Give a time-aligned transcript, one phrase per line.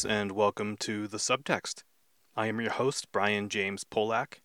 [0.00, 1.82] friends, and welcome to The Subtext.
[2.34, 4.40] I am your host, Brian James Polak.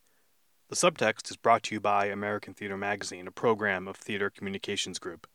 [0.70, 5.00] The Subtext is brought to you by American Theater Magazine, a program of Theater Communications
[5.00, 5.28] Group.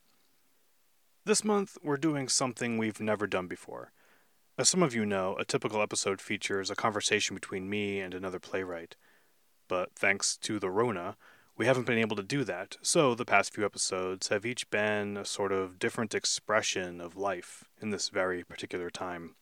[1.25, 3.93] This month, we're doing something we've never done before.
[4.59, 8.41] As some of you know, a typical episode features a conversation between me and another
[8.41, 8.97] playwright.
[9.69, 11.17] But thanks to the Rona,
[11.57, 15.17] we haven't been able to do that, so the past few episodes have each been
[15.17, 19.37] a sort of different expression of life in this very particular time.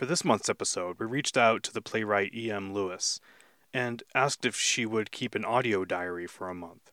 [0.00, 2.72] For this month's episode, we reached out to the playwright E.M.
[2.72, 3.20] Lewis
[3.74, 6.90] and asked if she would keep an audio diary for a month.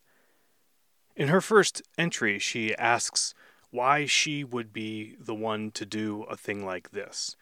[1.16, 3.33] In her first entry, she asks
[3.71, 7.38] why she would be the one to do a thing like this.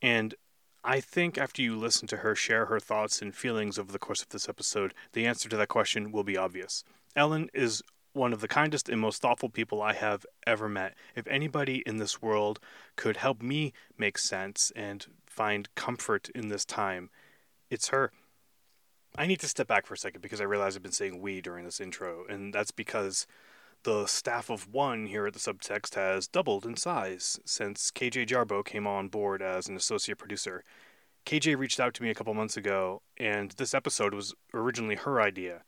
[0.00, 0.36] And
[0.84, 4.22] I think after you listen to her share her thoughts and feelings over the course
[4.22, 6.84] of this episode, the answer to that question will be obvious.
[7.16, 7.82] Ellen is
[8.12, 10.94] one of the kindest and most thoughtful people I have ever met.
[11.14, 12.58] If anybody in this world
[12.96, 17.10] could help me make sense and find comfort in this time,
[17.70, 18.12] it's her.
[19.16, 21.40] I need to step back for a second because I realize I've been saying we
[21.40, 23.26] during this intro, and that's because
[23.84, 28.64] the staff of one here at the subtext has doubled in size since KJ Jarbo
[28.64, 30.64] came on board as an associate producer.
[31.26, 35.20] KJ reached out to me a couple months ago, and this episode was originally her
[35.20, 35.62] idea.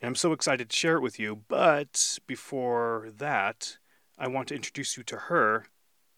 [0.00, 3.78] And I'm so excited to share it with you, but before that,
[4.18, 5.66] I want to introduce you to her,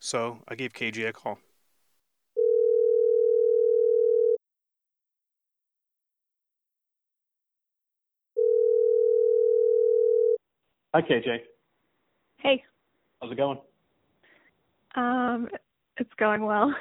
[0.01, 1.39] so I gave KJ a call.
[10.95, 11.41] Hi, KJ.
[12.39, 12.65] Hey.
[13.21, 13.59] How's it going?
[14.95, 15.49] Um,
[15.99, 16.75] it's going well.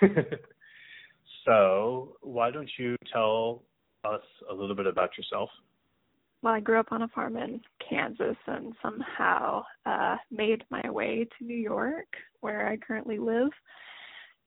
[1.44, 3.64] so, why don't you tell
[4.04, 5.50] us a little bit about yourself?
[6.42, 11.26] Well, I grew up on a farm in Kansas and somehow uh, made my way
[11.38, 12.06] to New York,
[12.40, 13.50] where I currently live.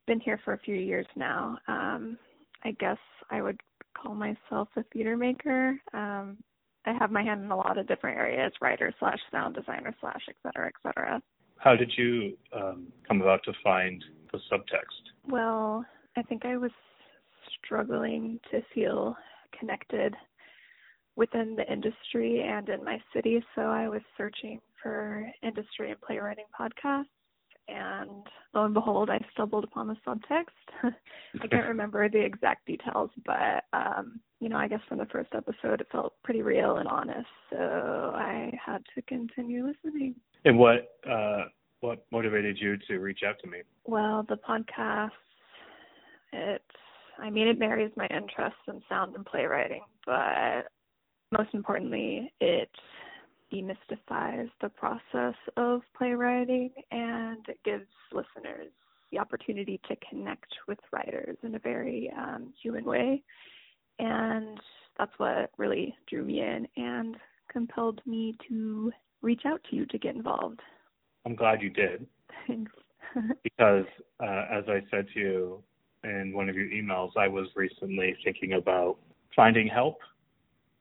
[0.08, 1.58] Been here for a few years now.
[1.68, 2.18] Um,
[2.64, 2.98] I guess
[3.30, 3.60] I would
[3.96, 5.78] call myself a theater maker.
[5.94, 6.38] Um,
[6.86, 10.22] I have my hand in a lot of different areas, writer slash sound designer slash
[10.30, 11.22] et cetera, et cetera.
[11.58, 15.12] How did you um, come about to find the subtext?
[15.28, 15.86] Well,
[16.16, 16.72] I think I was
[17.64, 19.16] struggling to feel
[19.60, 20.16] connected
[21.20, 26.46] within the industry and in my city, so I was searching for industry and playwriting
[26.58, 27.06] podcasts
[27.68, 28.10] and
[28.54, 30.94] lo and behold, I stumbled upon the subtext.
[31.42, 35.30] I can't remember the exact details, but um, you know, I guess from the first
[35.36, 40.16] episode, it felt pretty real and honest, so I had to continue listening.
[40.46, 41.46] And what uh,
[41.82, 43.60] what motivated you to reach out to me?
[43.86, 45.12] Well, the podcast,
[46.34, 46.64] it,
[47.20, 50.72] I mean, it marries my interests in sound and playwriting, but
[51.32, 52.70] most importantly, it
[53.54, 58.72] demystifies the process of playwriting and it gives listeners
[59.12, 63.24] the opportunity to connect with writers in a very um, human way.
[63.98, 64.60] And
[64.98, 67.18] that's what really drew me in and
[67.52, 68.92] compelled me to
[69.22, 70.60] reach out to you to get involved.
[71.26, 72.06] I'm glad you did.
[72.48, 72.72] Thanks.
[73.44, 73.86] because
[74.20, 75.64] uh, as I said to you
[76.04, 78.98] in one of your emails, I was recently thinking about
[79.36, 79.98] finding help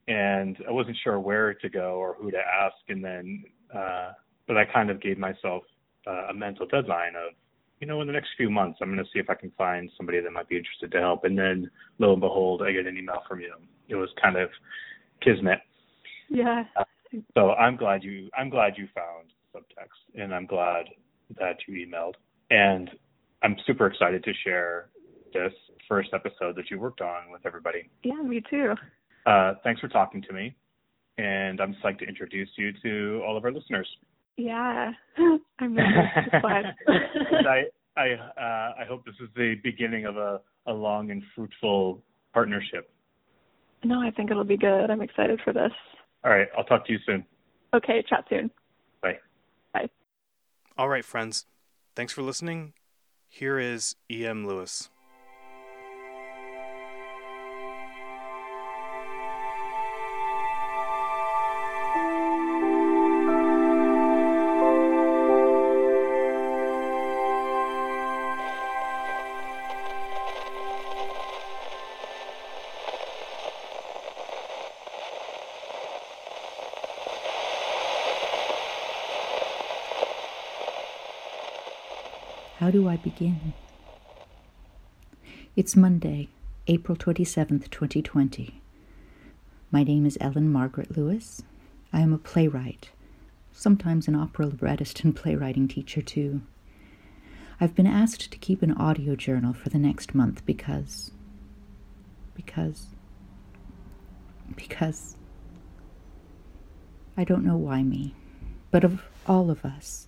[0.09, 2.77] and I wasn't sure where to go or who to ask.
[2.89, 4.13] And then, uh,
[4.47, 5.63] but I kind of gave myself
[6.07, 7.35] uh, a mental deadline of,
[7.81, 9.89] you know, in the next few months, I'm going to see if I can find
[9.97, 11.25] somebody that might be interested to help.
[11.25, 13.53] And then, lo and behold, I get an email from you.
[13.89, 14.49] It was kind of
[15.23, 15.61] kismet.
[16.29, 16.65] Yeah.
[16.77, 16.85] Uh,
[17.35, 20.87] so I'm glad you I'm glad you found subtext, and I'm glad
[21.39, 22.15] that you emailed.
[22.51, 22.91] And
[23.43, 24.89] I'm super excited to share
[25.33, 25.53] this
[25.89, 27.89] first episode that you worked on with everybody.
[28.03, 28.75] Yeah, me too.
[29.27, 30.57] Uh, thanks for talking to me,
[31.19, 33.89] and I'm psyched to introduce you to all of our listeners.
[34.37, 34.93] Yeah,
[35.59, 36.11] I'm nervous.
[36.45, 37.65] I
[37.97, 42.91] I uh, I hope this is the beginning of a, a long and fruitful partnership.
[43.85, 44.91] No, I think it'll be good.
[44.91, 45.73] I'm excited for this.
[46.25, 47.25] All right, I'll talk to you soon.
[47.75, 48.51] Okay, chat soon.
[49.03, 49.19] Bye.
[49.73, 49.89] Bye.
[50.77, 51.47] All right, friends.
[51.95, 52.73] Thanks for listening.
[53.29, 54.47] Here is E.M.
[54.47, 54.89] Lewis.
[82.69, 83.55] How do I begin?
[85.57, 86.29] It's Monday,
[86.67, 88.61] April 27th, 2020.
[89.71, 91.43] My name is Ellen Margaret Lewis.
[91.95, 92.91] I am a playwright,
[93.55, 96.43] sometimes an opera librettist and playwriting teacher, too.
[97.59, 101.11] I've been asked to keep an audio journal for the next month because.
[102.35, 102.89] because.
[104.57, 105.17] because.
[107.17, 108.15] I don't know why me,
[108.71, 110.08] but of all of us,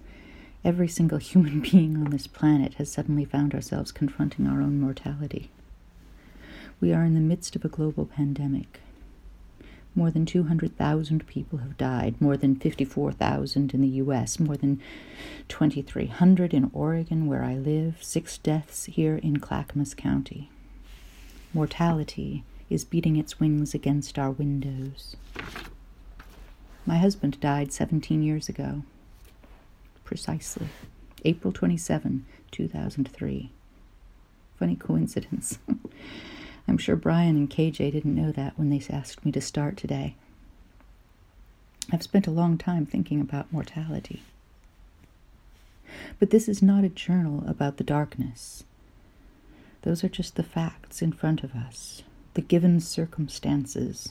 [0.65, 5.51] every single human being on this planet has suddenly found ourselves confronting our own mortality.
[6.81, 8.81] We are in the midst of a global pandemic.
[9.95, 14.81] More than 200,000 people have died, more than 54,000 in the US, more than
[15.49, 20.49] 2,300 in Oregon, where I live, six deaths here in Clackamas County.
[21.53, 25.17] Mortality is beating its wings against our windows.
[26.87, 28.85] My husband died 17 years ago.
[30.11, 30.67] Precisely.
[31.25, 33.53] April 27, 2003.
[34.59, 35.61] Funny coincidence.
[36.67, 40.17] I'm sure Brian and KJ didn't know that when they asked me to start today.
[41.93, 44.25] I've spent a long time thinking about mortality.
[46.19, 48.65] But this is not a journal about the darkness.
[49.83, 52.03] Those are just the facts in front of us,
[52.35, 54.09] the given circumstances,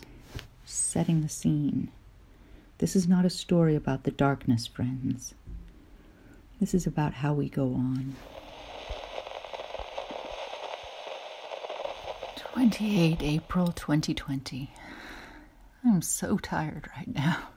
[0.65, 1.91] setting the scene.
[2.77, 5.33] This is not a story about the darkness, friends.
[6.59, 8.15] This is about how we go on.
[12.35, 14.73] 28 April 2020.
[15.85, 17.49] I'm so tired right now.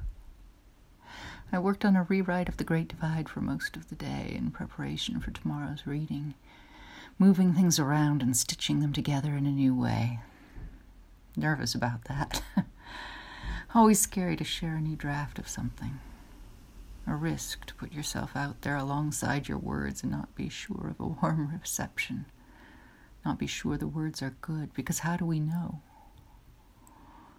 [1.51, 4.53] I worked on a rewrite of The Great Divide for most of the day in
[4.53, 6.35] preparation for tomorrow's reading,
[7.19, 10.21] moving things around and stitching them together in a new way.
[11.37, 12.41] Nervous about that.
[13.75, 15.99] Always scary to share a new draft of something.
[17.07, 21.01] A risk to put yourself out there alongside your words and not be sure of
[21.01, 22.27] a warm reception
[23.25, 25.81] not be sure the words are good, because how do we know?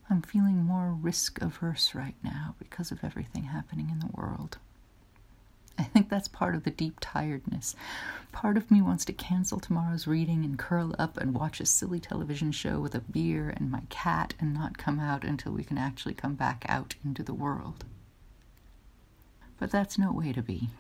[0.09, 4.57] I'm feeling more risk averse right now because of everything happening in the world.
[5.77, 7.75] I think that's part of the deep tiredness.
[8.31, 11.99] Part of me wants to cancel tomorrow's reading and curl up and watch a silly
[11.99, 15.77] television show with a beer and my cat and not come out until we can
[15.77, 17.85] actually come back out into the world.
[19.63, 20.71] But that's no way to be.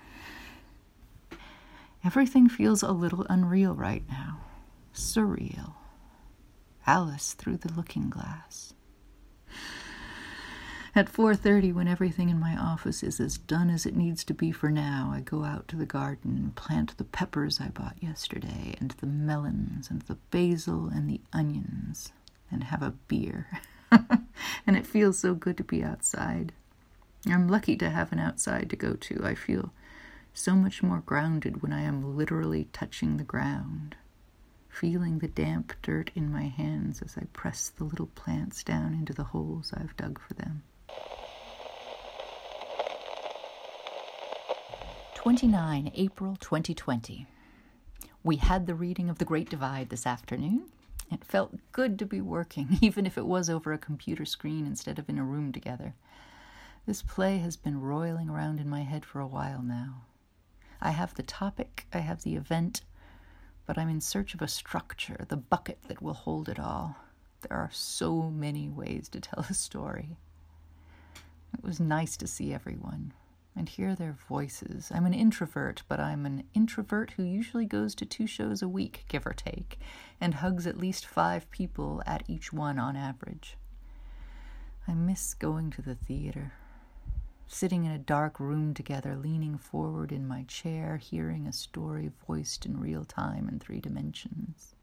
[2.03, 4.41] Everything feels a little unreal right now
[4.93, 5.75] surreal.
[6.85, 8.73] Alice through the looking glass.
[10.93, 14.51] At 4:30 when everything in my office is as done as it needs to be
[14.51, 18.75] for now, I go out to the garden and plant the peppers I bought yesterday
[18.81, 22.11] and the melons and the basil and the onions
[22.51, 23.61] and have a beer.
[23.91, 26.51] and it feels so good to be outside.
[27.27, 29.21] I'm lucky to have an outside to go to.
[29.23, 29.71] I feel
[30.33, 33.95] so much more grounded when I am literally touching the ground
[34.73, 39.13] feeling the damp dirt in my hands as I press the little plants down into
[39.13, 40.63] the holes I've dug for them.
[45.13, 47.27] 29 April 2020.
[48.23, 50.65] We had the reading of The Great Divide this afternoon.
[51.11, 54.97] It felt good to be working, even if it was over a computer screen instead
[54.97, 55.93] of in a room together.
[56.85, 60.01] This play has been roiling around in my head for a while now.
[60.81, 62.81] I have the topic, I have the event,
[63.65, 66.97] but I'm in search of a structure, the bucket that will hold it all.
[67.41, 70.17] There are so many ways to tell a story.
[71.53, 73.13] It was nice to see everyone
[73.55, 74.91] and hear their voices.
[74.93, 79.05] I'm an introvert, but I'm an introvert who usually goes to two shows a week,
[79.07, 79.79] give or take,
[80.19, 83.55] and hugs at least five people at each one on average.
[84.85, 86.51] I miss going to the theater
[87.47, 92.65] sitting in a dark room together, leaning forward in my chair, hearing a story voiced
[92.65, 94.75] in real time in three dimensions.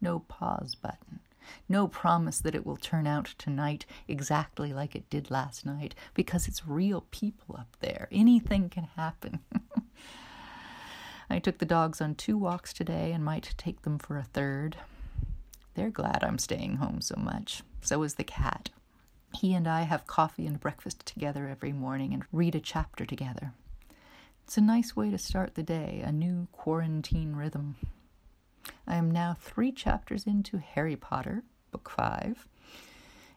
[0.00, 1.20] No pause button.
[1.68, 6.46] No promise that it will turn out tonight exactly like it did last night, because
[6.48, 8.08] it's real people up there.
[8.12, 9.40] Anything can happen.
[11.30, 14.76] I took the dogs on two walks today and might take them for a third.
[15.74, 17.62] They're glad I'm staying home so much.
[17.80, 18.70] So is the cat.
[19.34, 23.52] He and I have coffee and breakfast together every morning and read a chapter together.
[24.44, 27.76] It's a nice way to start the day, a new quarantine rhythm.
[28.86, 32.46] I am now three chapters into Harry Potter, Book Five.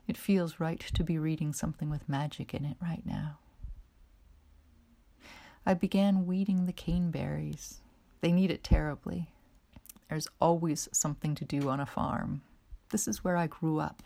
[0.07, 3.39] It feels right to be reading something with magic in it right now.
[5.65, 7.75] I began weeding the caneberries.
[8.21, 9.29] They need it terribly.
[10.09, 12.41] There's always something to do on a farm.
[12.89, 14.03] This is where I grew up.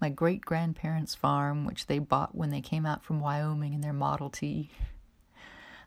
[0.00, 3.92] My great grandparents' farm, which they bought when they came out from Wyoming in their
[3.92, 4.70] Model T.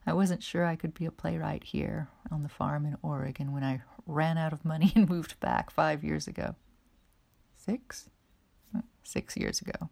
[0.06, 3.64] I wasn't sure I could be a playwright here on the farm in Oregon when
[3.64, 6.56] I ran out of money and moved back five years ago.
[7.56, 8.10] Six?
[9.04, 9.90] Six years ago.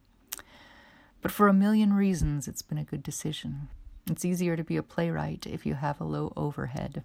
[1.21, 3.69] But for a million reasons, it's been a good decision.
[4.09, 7.03] It's easier to be a playwright if you have a low overhead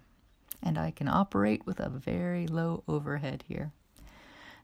[0.65, 3.71] and I can operate with a very low overhead here.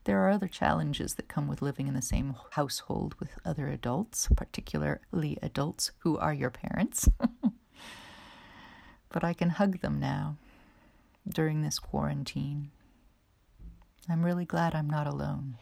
[0.03, 4.27] There are other challenges that come with living in the same household with other adults,
[4.35, 7.07] particularly adults who are your parents.
[9.09, 10.37] but I can hug them now
[11.27, 12.71] during this quarantine.
[14.09, 15.57] I'm really glad I'm not alone.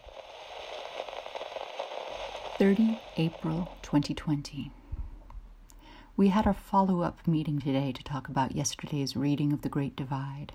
[2.57, 4.71] 30 April 2020.
[6.15, 9.95] We had our follow up meeting today to talk about yesterday's reading of The Great
[9.95, 10.53] Divide.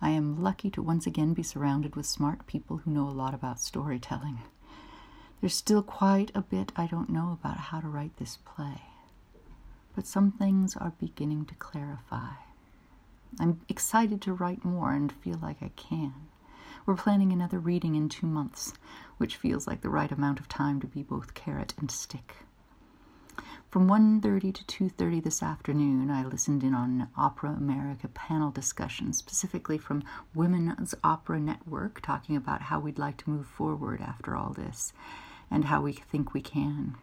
[0.00, 3.34] I am lucky to once again be surrounded with smart people who know a lot
[3.34, 4.40] about storytelling.
[5.40, 8.82] There's still quite a bit I don't know about how to write this play,
[9.94, 12.30] but some things are beginning to clarify.
[13.40, 16.14] I'm excited to write more and feel like I can.
[16.86, 18.72] We're planning another reading in two months,
[19.18, 22.36] which feels like the right amount of time to be both carrot and stick.
[23.70, 29.78] From 1.30 to 2.30 this afternoon, I listened in on Opera America panel discussion, specifically
[29.78, 30.04] from
[30.34, 34.92] Women's Opera Network, talking about how we'd like to move forward after all this,
[35.50, 36.96] and how we think we can.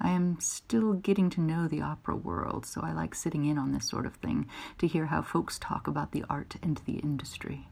[0.00, 3.72] I am still getting to know the opera world, so I like sitting in on
[3.72, 4.46] this sort of thing
[4.78, 7.68] to hear how folks talk about the art and the industry.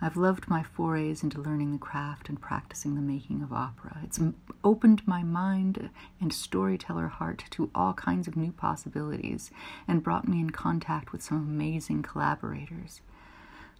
[0.00, 3.98] I've loved my forays into learning the craft and practicing the making of opera.
[4.04, 4.20] It's
[4.62, 5.88] opened my mind
[6.20, 9.50] and storyteller heart to all kinds of new possibilities
[9.88, 13.00] and brought me in contact with some amazing collaborators.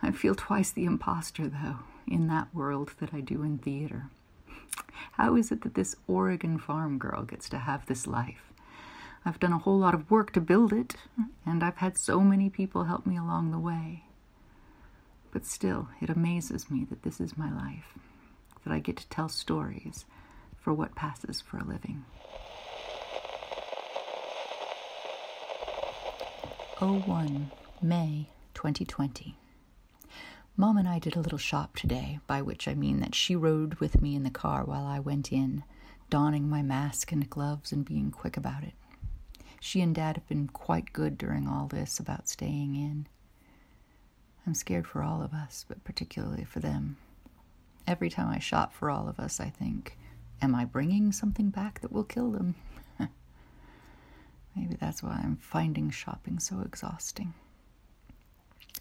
[0.02, 4.08] I feel twice the impostor, though, in that world that I do in theater.
[5.12, 8.52] How is it that this Oregon farm girl gets to have this life?
[9.24, 10.96] I've done a whole lot of work to build it,
[11.44, 14.04] and I've had so many people help me along the way.
[15.36, 17.98] But still, it amazes me that this is my life,
[18.64, 20.06] that I get to tell stories
[20.56, 22.06] for what passes for a living.
[26.80, 27.50] Oh one,
[27.82, 29.36] May 2020.
[30.56, 33.74] Mom and I did a little shop today, by which I mean that she rode
[33.74, 35.64] with me in the car while I went in,
[36.08, 38.72] donning my mask and gloves and being quick about it.
[39.60, 43.06] She and Dad have been quite good during all this about staying in.
[44.46, 46.96] I'm scared for all of us, but particularly for them.
[47.86, 49.98] Every time I shop for all of us, I think,
[50.40, 52.54] am I bringing something back that will kill them?
[54.56, 57.34] Maybe that's why I'm finding shopping so exhausting.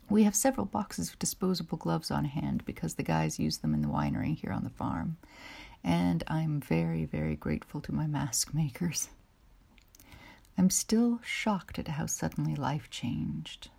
[0.09, 3.81] We have several boxes of disposable gloves on hand because the guys use them in
[3.81, 5.17] the winery here on the farm,
[5.83, 9.09] and I'm very, very grateful to my mask makers.
[10.57, 13.69] I'm still shocked at how suddenly life changed.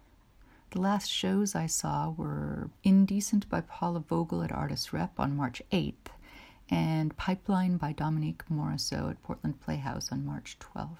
[0.71, 5.63] The last shows I saw were Indecent by Paula Vogel at Artist Rep on March
[5.73, 6.09] 8th
[6.69, 10.99] and Pipeline by Dominique Morisseau at Portland Playhouse on March 12th.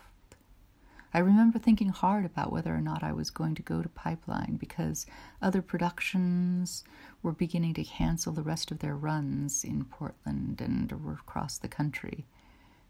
[1.13, 4.57] I remember thinking hard about whether or not I was going to go to Pipeline
[4.57, 5.05] because
[5.43, 6.85] other productions
[7.23, 12.27] were beginning to cancel the rest of their runs in Portland and across the country,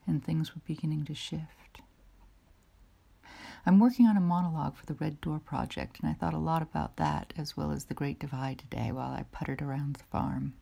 [0.07, 1.81] and things were beginning to shift.
[3.69, 6.63] I'm working on a monologue for the Red Door Project, and I thought a lot
[6.63, 10.55] about that as well as the Great Divide today while I puttered around the farm.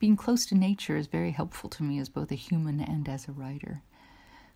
[0.00, 3.28] Being close to nature is very helpful to me as both a human and as
[3.28, 3.82] a writer.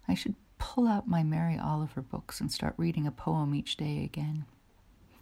[0.08, 4.02] I should pull out my Mary Oliver books and start reading a poem each day
[4.02, 4.44] again.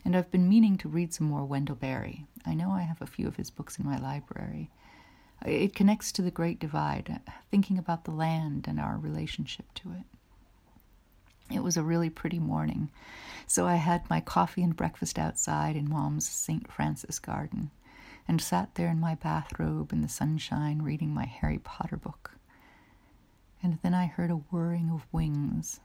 [0.03, 2.25] And I've been meaning to read some more Wendell Berry.
[2.47, 4.71] I know I have a few of his books in my library.
[5.45, 7.21] It connects to the Great Divide,
[7.51, 10.20] thinking about the land and our relationship to it.
[11.53, 12.91] It was a really pretty morning,
[13.47, 16.71] so I had my coffee and breakfast outside in Mom's St.
[16.71, 17.71] Francis garden
[18.29, 22.33] and sat there in my bathrobe in the sunshine reading my Harry Potter book.
[23.63, 25.81] And then I heard a whirring of wings,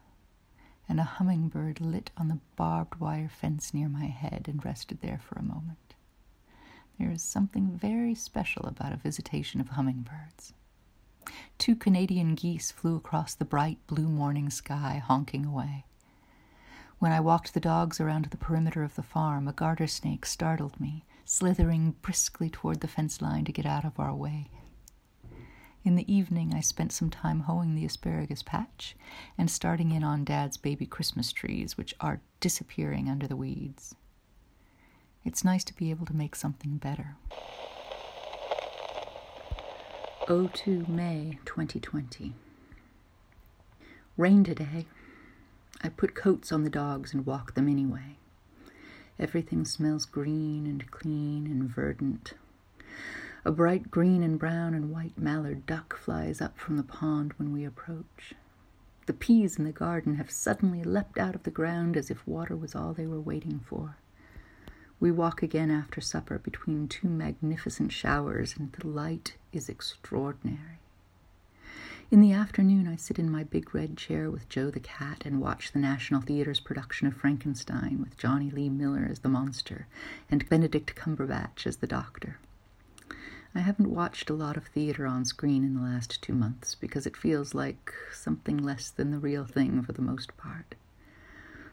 [0.88, 5.18] and a hummingbird lit on the barbed wire fence near my head and rested there
[5.18, 5.94] for a moment.
[6.98, 10.54] There is something very special about a visitation of hummingbirds.
[11.58, 15.84] Two Canadian geese flew across the bright blue morning sky, honking away.
[16.98, 20.80] When I walked the dogs around the perimeter of the farm, a garter snake startled
[20.80, 24.48] me, slithering briskly toward the fence line to get out of our way.
[25.84, 28.96] In the evening, I spent some time hoeing the asparagus patch
[29.38, 33.94] and starting in on Dad's baby Christmas trees, which are disappearing under the weeds.
[35.24, 37.16] It's nice to be able to make something better.
[40.26, 42.32] 02 May 2020.
[44.16, 44.86] Rain today.
[45.84, 48.16] I put coats on the dogs and walk them anyway.
[49.20, 52.34] Everything smells green and clean and verdant.
[53.44, 57.52] A bright green and brown and white mallard duck flies up from the pond when
[57.52, 58.34] we approach.
[59.06, 62.56] The peas in the garden have suddenly leapt out of the ground as if water
[62.56, 63.96] was all they were waiting for.
[64.98, 70.80] We walk again after supper between two magnificent showers, and the light is extraordinary.
[72.10, 75.40] In the afternoon, I sit in my big red chair with Joe the cat and
[75.40, 79.86] watch the National Theatre's production of Frankenstein with Jonny Lee Miller as the monster
[80.30, 82.38] and Benedict Cumberbatch as the doctor.
[83.56, 87.06] I haven't watched a lot of theater on screen in the last two months because
[87.06, 90.74] it feels like something less than the real thing for the most part.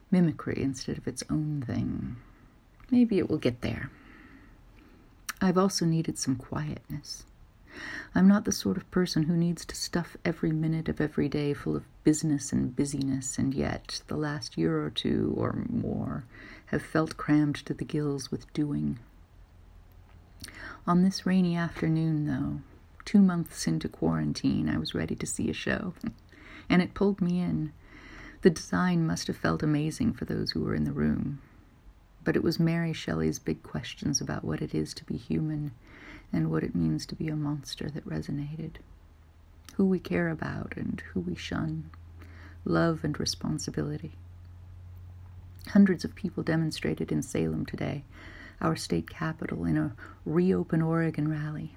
[0.10, 2.16] Mimicry instead of its own thing.
[2.94, 3.90] Maybe it will get there.
[5.42, 7.26] I've also needed some quietness.
[8.14, 11.56] I'm not the sort of person who needs to stuff every minute of every day
[11.56, 16.26] full of business and busyness, and yet the last year or two or more
[16.68, 19.00] have felt crammed to the gills with doing.
[20.86, 22.62] On this rainy afternoon, though,
[23.06, 25.96] two months into quarantine, I was ready to see a show,
[26.70, 27.74] and it pulled me in.
[28.44, 31.42] The design must have felt amazing for those who were in the room.
[32.24, 35.72] But it was Mary Shelley's big questions about what it is to be human
[36.32, 38.76] and what it means to be a monster that resonated.
[39.76, 41.90] Who we care about and who we shun,
[42.66, 44.14] love and responsibility.
[45.70, 48.04] Hundreds of people demonstrated in Salem today
[48.62, 51.76] our state capital in a Reopen Oregon rally.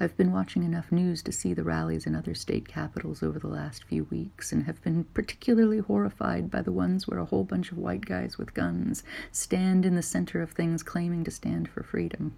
[0.00, 3.48] I've been watching enough news to see the rallies in other state capitals over the
[3.48, 7.70] last few weeks and have been particularly horrified by the ones where a whole bunch
[7.70, 11.82] of white guys with guns stand in the center of things claiming to stand for
[11.82, 12.34] freedom.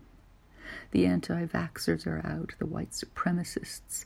[0.90, 4.04] The anti vaxxers are out, the white supremacists,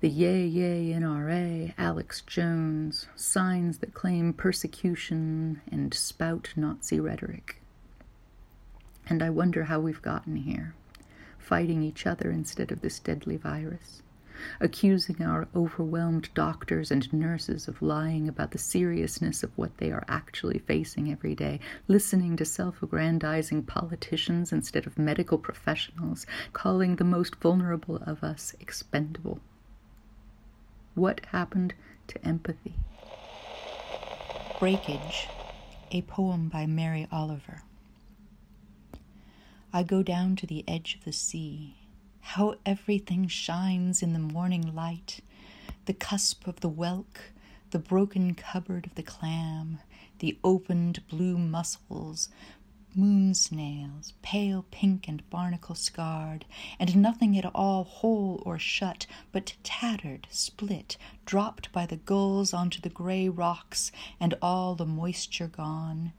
[0.00, 7.60] the Yay Yay NRA, Alex Jones, signs that claim persecution and spout Nazi rhetoric.
[9.06, 10.74] And I wonder how we've gotten here,
[11.50, 14.02] fighting each other instead of this deadly virus,
[14.60, 20.04] accusing our overwhelmed doctors and nurses of lying about the seriousness of what they are
[20.06, 21.58] actually facing every day,
[21.88, 28.54] listening to self aggrandizing politicians instead of medical professionals, calling the most vulnerable of us
[28.60, 29.40] expendable.
[30.94, 31.74] What happened
[32.06, 32.76] to empathy?
[34.60, 35.26] Breakage,
[35.90, 37.64] a poem by Mary Oliver.
[39.72, 41.76] I go down to the edge of the sea.
[42.20, 45.20] How everything shines in the morning light
[45.84, 47.32] the cusp of the whelk,
[47.70, 49.78] the broken cupboard of the clam,
[50.18, 52.28] the opened blue mussels,
[52.96, 56.44] moon snails, pale pink and barnacle scarred,
[56.80, 62.80] and nothing at all whole or shut, but tattered, split, dropped by the gulls onto
[62.80, 66.12] the gray rocks, and all the moisture gone.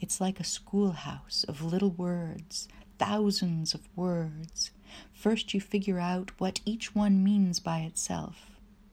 [0.00, 4.70] It's like a schoolhouse of little words, thousands of words.
[5.12, 8.50] First, you figure out what each one means by itself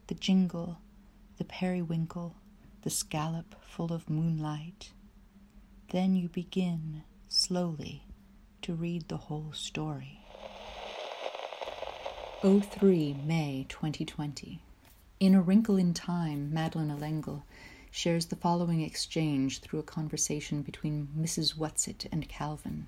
[0.08, 0.80] the jingle,
[1.38, 2.36] the periwinkle,
[2.82, 4.92] the scallop full of moonlight.
[5.92, 8.04] Then you begin, slowly,
[8.62, 10.20] to read the whole story.
[12.42, 14.60] 03 May 2020.
[15.20, 17.46] In A Wrinkle in Time, Madeleine L'Engle
[17.96, 21.56] shares the following exchange through a conversation between Mrs.
[21.56, 22.88] Whatsit and Calvin.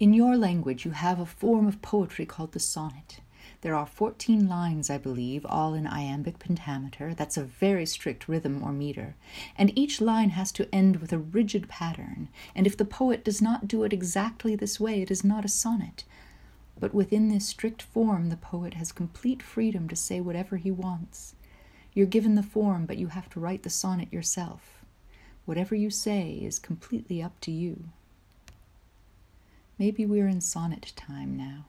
[0.00, 3.20] In your language, you have a form of poetry called the sonnet.
[3.60, 7.14] There are 14 lines, I believe, all in iambic pentameter.
[7.14, 9.14] That's a very strict rhythm or meter.
[9.56, 12.30] And each line has to end with a rigid pattern.
[12.56, 15.48] And if the poet does not do it exactly this way, it is not a
[15.48, 16.02] sonnet.
[16.80, 21.34] But within this strict form, the poet has complete freedom to say whatever he wants.
[21.98, 24.84] You're given the form, but you have to write the sonnet yourself.
[25.46, 27.88] Whatever you say is completely up to you.
[29.80, 31.64] Maybe we're in sonnet time now,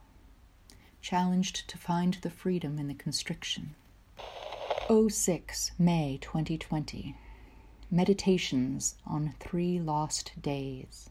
[1.01, 3.73] challenged to find the freedom in the constriction.
[4.87, 7.15] 06 May 2020
[7.89, 11.09] Meditations on Three Lost Days.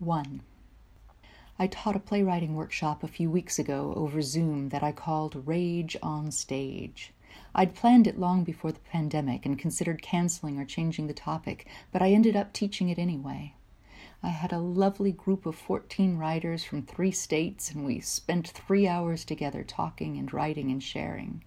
[0.00, 0.42] 1.
[1.58, 5.96] I taught a playwriting workshop a few weeks ago over Zoom that I called Rage
[6.02, 7.14] on Stage.
[7.58, 12.02] I'd planned it long before the pandemic and considered canceling or changing the topic, but
[12.02, 13.54] I ended up teaching it anyway.
[14.22, 18.86] I had a lovely group of 14 writers from three states, and we spent three
[18.86, 21.44] hours together talking and writing and sharing.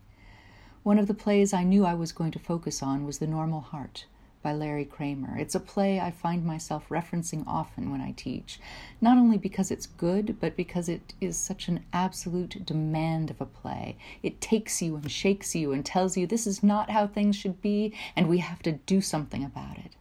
[0.82, 3.62] One of the plays I knew I was going to focus on was The Normal
[3.62, 4.08] Heart
[4.42, 5.38] by Larry Kramer.
[5.38, 8.60] It's a play I find myself referencing often when I teach,
[9.02, 13.46] not only because it's good, but because it is such an absolute demand of a
[13.46, 13.98] play.
[14.24, 17.62] It takes you and shakes you and tells you this is not how things should
[17.62, 19.96] be, and we have to do something about it.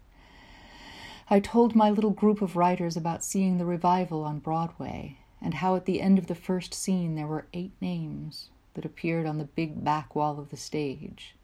[1.28, 5.76] I told my little group of writers about seeing the revival on Broadway, and how
[5.76, 9.44] at the end of the first scene there were eight names that appeared on the
[9.44, 11.34] big back wall of the stage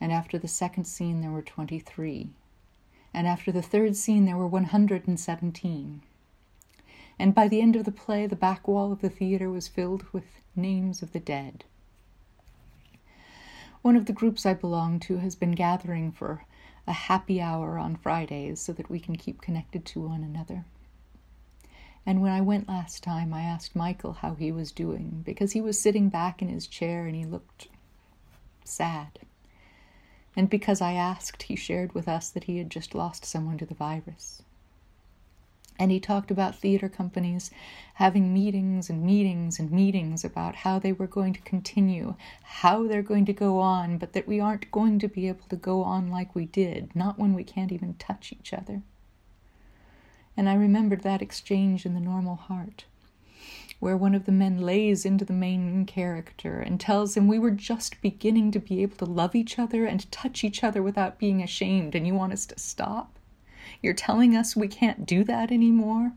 [0.00, 2.30] and after the second scene there were 23.
[3.14, 6.02] and after the third scene, there were 117.
[7.18, 10.04] And by the end of the play, the back wall of the theater was filled
[10.12, 11.64] with names of the dead.
[13.80, 16.44] One of the groups I belong to has been gathering for
[16.86, 20.64] a happy hour on Fridays so that we can keep connected to one another.
[22.04, 25.60] And when I went last time, I asked Michael how he was doing because he
[25.60, 27.68] was sitting back in his chair and he looked
[28.64, 29.20] sad.
[30.36, 33.66] And because I asked, he shared with us that he had just lost someone to
[33.66, 34.42] the virus.
[35.78, 37.50] And he talked about theater companies
[37.94, 43.02] having meetings and meetings and meetings about how they were going to continue, how they're
[43.02, 46.10] going to go on, but that we aren't going to be able to go on
[46.10, 48.82] like we did, not when we can't even touch each other.
[50.36, 52.84] And I remembered that exchange in the normal heart
[53.78, 57.50] where one of the men lays into the main character and tells him we were
[57.50, 61.42] just beginning to be able to love each other and touch each other without being
[61.42, 63.18] ashamed, and you want us to stop?
[63.82, 66.12] You're telling us we can't do that anymore?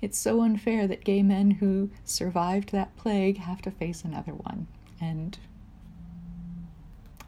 [0.00, 4.66] It's so unfair that gay men who survived that plague have to face another one,
[5.00, 5.38] and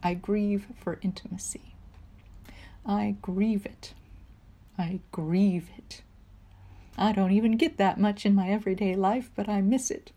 [0.02, 1.74] I grieve for intimacy.
[2.86, 3.94] I grieve it.
[4.78, 6.02] I grieve it.
[6.96, 10.12] I don't even get that much in my everyday life, but I miss it.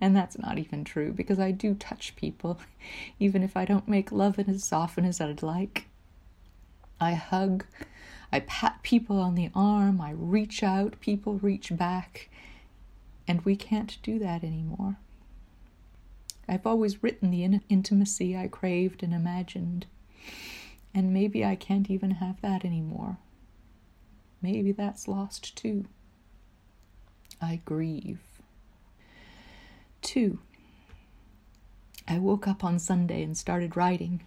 [0.00, 2.58] And that's not even true because I do touch people,
[3.18, 5.86] even if I don't make love as often as I'd like.
[7.00, 7.64] I hug,
[8.32, 12.28] I pat people on the arm, I reach out, people reach back,
[13.26, 14.96] and we can't do that anymore.
[16.48, 19.86] I've always written the in- intimacy I craved and imagined,
[20.94, 23.18] and maybe I can't even have that anymore.
[24.40, 25.86] Maybe that's lost too.
[27.40, 28.20] I grieve.
[30.00, 30.38] Two,
[32.06, 34.22] I woke up on Sunday and started writing.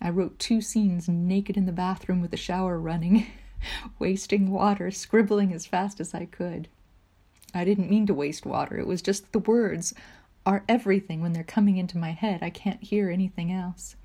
[0.00, 3.26] I wrote two scenes naked in the bathroom with the shower running,
[3.98, 6.68] wasting water, scribbling as fast as I could.
[7.54, 9.94] I didn't mean to waste water, it was just the words
[10.44, 12.42] are everything when they're coming into my head.
[12.42, 13.96] I can't hear anything else.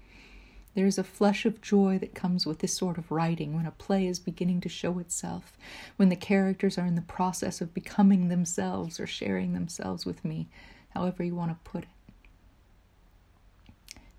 [0.76, 3.72] There is a flush of joy that comes with this sort of writing when a
[3.72, 5.58] play is beginning to show itself,
[5.98, 10.48] when the characters are in the process of becoming themselves or sharing themselves with me,
[10.90, 11.90] however you want to put it.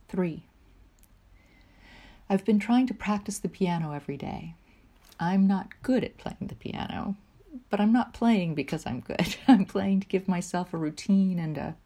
[0.08, 0.42] Three,
[2.28, 4.54] I've been trying to practice the piano every day.
[5.18, 7.16] I'm not good at playing the piano,
[7.68, 9.36] but I'm not playing because I'm good.
[9.48, 11.76] I'm playing to give myself a routine and a,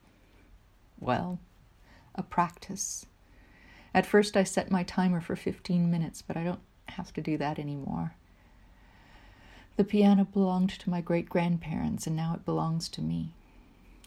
[1.01, 1.39] well,
[2.15, 3.07] a practice.
[3.95, 7.39] At first, I set my timer for 15 minutes, but I don't have to do
[7.39, 8.15] that anymore.
[9.77, 13.31] The piano belonged to my great grandparents, and now it belongs to me.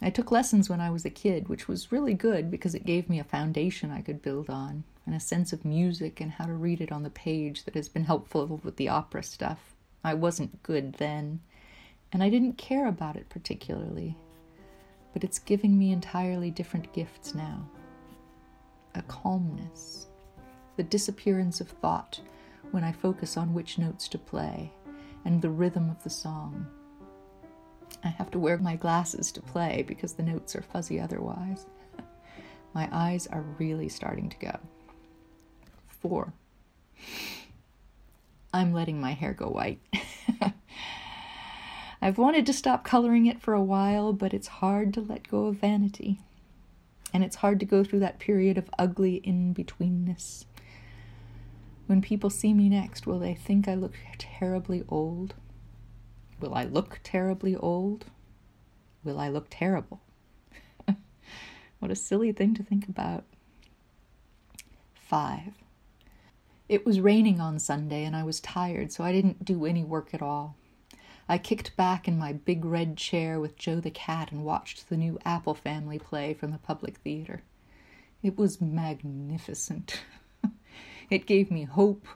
[0.01, 3.09] I took lessons when I was a kid, which was really good because it gave
[3.09, 6.53] me a foundation I could build on, and a sense of music and how to
[6.53, 9.73] read it on the page that has been helpful with the opera stuff.
[10.03, 11.39] I wasn't good then,
[12.11, 14.17] and I didn't care about it particularly,
[15.13, 17.67] but it's giving me entirely different gifts now
[18.95, 20.07] a calmness,
[20.75, 22.19] the disappearance of thought
[22.71, 24.71] when I focus on which notes to play,
[25.25, 26.67] and the rhythm of the song.
[28.03, 31.65] I have to wear my glasses to play because the notes are fuzzy otherwise.
[32.73, 34.59] my eyes are really starting to go.
[35.87, 36.33] Four.
[38.53, 39.79] I'm letting my hair go white.
[42.01, 45.47] I've wanted to stop coloring it for a while, but it's hard to let go
[45.47, 46.19] of vanity
[47.13, 50.45] and it's hard to go through that period of ugly in betweenness.
[51.87, 55.35] When people see me next, will they think I look terribly old?
[56.39, 58.05] Will I look terribly old?
[59.03, 60.01] Will I look terrible?
[61.79, 63.23] what a silly thing to think about.
[64.95, 65.53] 5.
[66.67, 70.13] It was raining on Sunday and I was tired, so I didn't do any work
[70.13, 70.57] at all.
[71.29, 74.95] I kicked back in my big red chair with Joe the cat and watched the
[74.95, 77.41] new Apple Family play from the public theater.
[78.23, 80.01] It was magnificent.
[81.09, 82.07] it gave me hope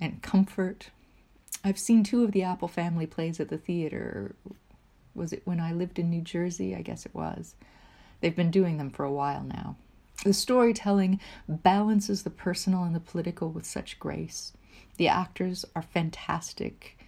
[0.00, 0.90] and comfort.
[1.64, 4.36] I've seen two of the Apple Family plays at the theater.
[5.14, 6.74] Was it when I lived in New Jersey?
[6.74, 7.56] I guess it was.
[8.20, 9.76] They've been doing them for a while now.
[10.24, 14.52] The storytelling balances the personal and the political with such grace.
[14.96, 16.98] The actors are fantastic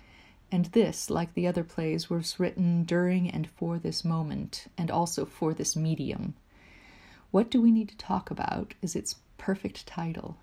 [0.52, 5.24] and this, like the other plays, was written during and for this moment, and also
[5.24, 6.34] for this medium.
[7.30, 10.36] What Do We Need to Talk About is its perfect title,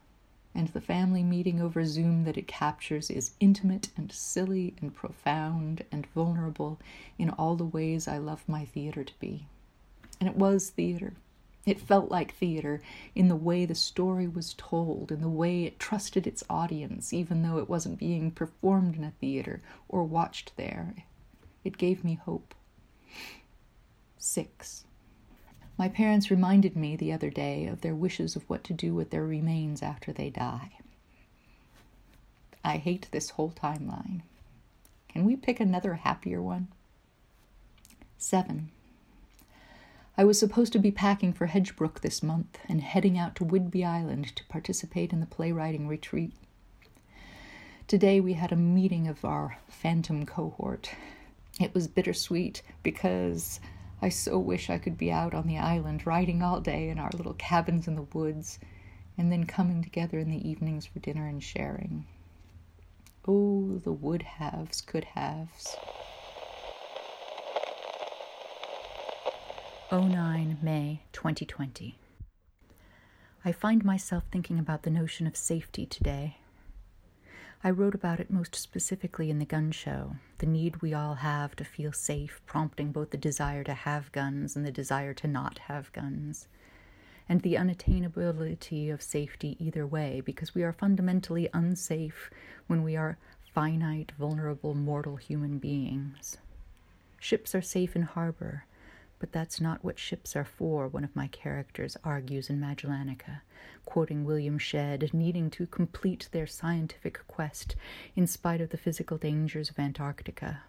[0.56, 5.86] and the family meeting over Zoom that it captures is intimate and silly and profound
[5.92, 6.80] and vulnerable
[7.20, 9.46] in all the ways I love my theater to be.
[10.20, 11.14] And it was theater.
[11.66, 12.82] It felt like theater
[13.14, 17.42] in the way the story was told, in the way it trusted its audience, even
[17.42, 20.96] though it wasn't being performed in a theater or watched there.
[21.64, 22.56] It gave me hope.
[24.18, 24.86] Six.
[25.78, 29.12] My parents reminded me the other day of their wishes of what to do with
[29.12, 30.72] their remains after they die.
[32.64, 34.22] I hate this whole timeline.
[35.08, 36.68] Can we pick another happier one?
[38.18, 38.72] Seven.
[40.20, 43.88] I was supposed to be packing for Hedgebrook this month and heading out to Whidbey
[43.88, 46.34] Island to participate in the playwriting retreat.
[47.88, 50.92] Today we had a meeting of our phantom cohort.
[51.58, 53.62] It was bittersweet because
[54.02, 57.12] I so wish I could be out on the island writing all day in our
[57.16, 58.60] little cabins in the woods
[59.18, 62.06] and then coming together in the evenings for dinner and sharing.
[63.26, 65.78] Oh, the would haves, could haves.
[69.92, 71.98] 09 May 2020.
[73.44, 76.38] I find myself thinking about the notion of safety today.
[77.64, 81.56] I wrote about it most specifically in the gun show, the need we all have
[81.56, 85.58] to feel safe, prompting both the desire to have guns and the desire to not
[85.58, 86.48] have guns,
[87.28, 92.30] and the unattainability of safety either way, because we are fundamentally unsafe
[92.68, 93.18] when we are
[93.56, 96.38] finite, vulnerable, mortal human beings.
[97.20, 98.66] Ships are safe in harbor,
[99.20, 103.42] but that's not what ships are for, one of my characters argues in Magellanica,
[103.86, 107.76] quoting William Shedd, needing to complete their scientific quest
[108.16, 110.64] in spite of the physical dangers of Antarctica.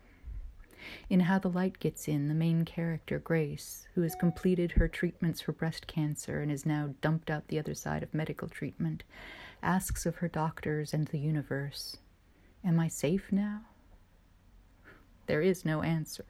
[1.09, 5.41] In How the Light Gets In, the main character, Grace, who has completed her treatments
[5.41, 9.05] for breast cancer and is now dumped out the other side of medical treatment,
[9.63, 11.99] asks of her doctors and the universe,
[12.65, 13.63] Am I safe now?
[15.27, 16.25] There is no answer.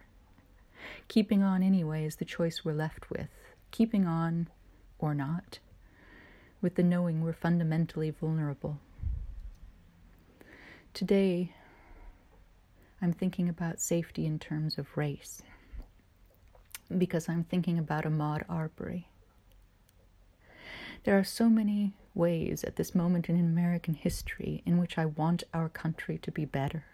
[1.09, 3.29] Keeping on anyway is the choice we're left with.
[3.71, 4.49] Keeping on
[4.99, 5.59] or not,
[6.61, 8.79] with the knowing we're fundamentally vulnerable.
[10.93, 11.53] Today,
[13.01, 15.43] I'm thinking about safety in terms of race
[16.99, 19.09] because I'm thinking about Ahmaud Arbery.
[21.05, 25.45] There are so many ways at this moment in American history in which I want
[25.55, 26.85] our country to be better.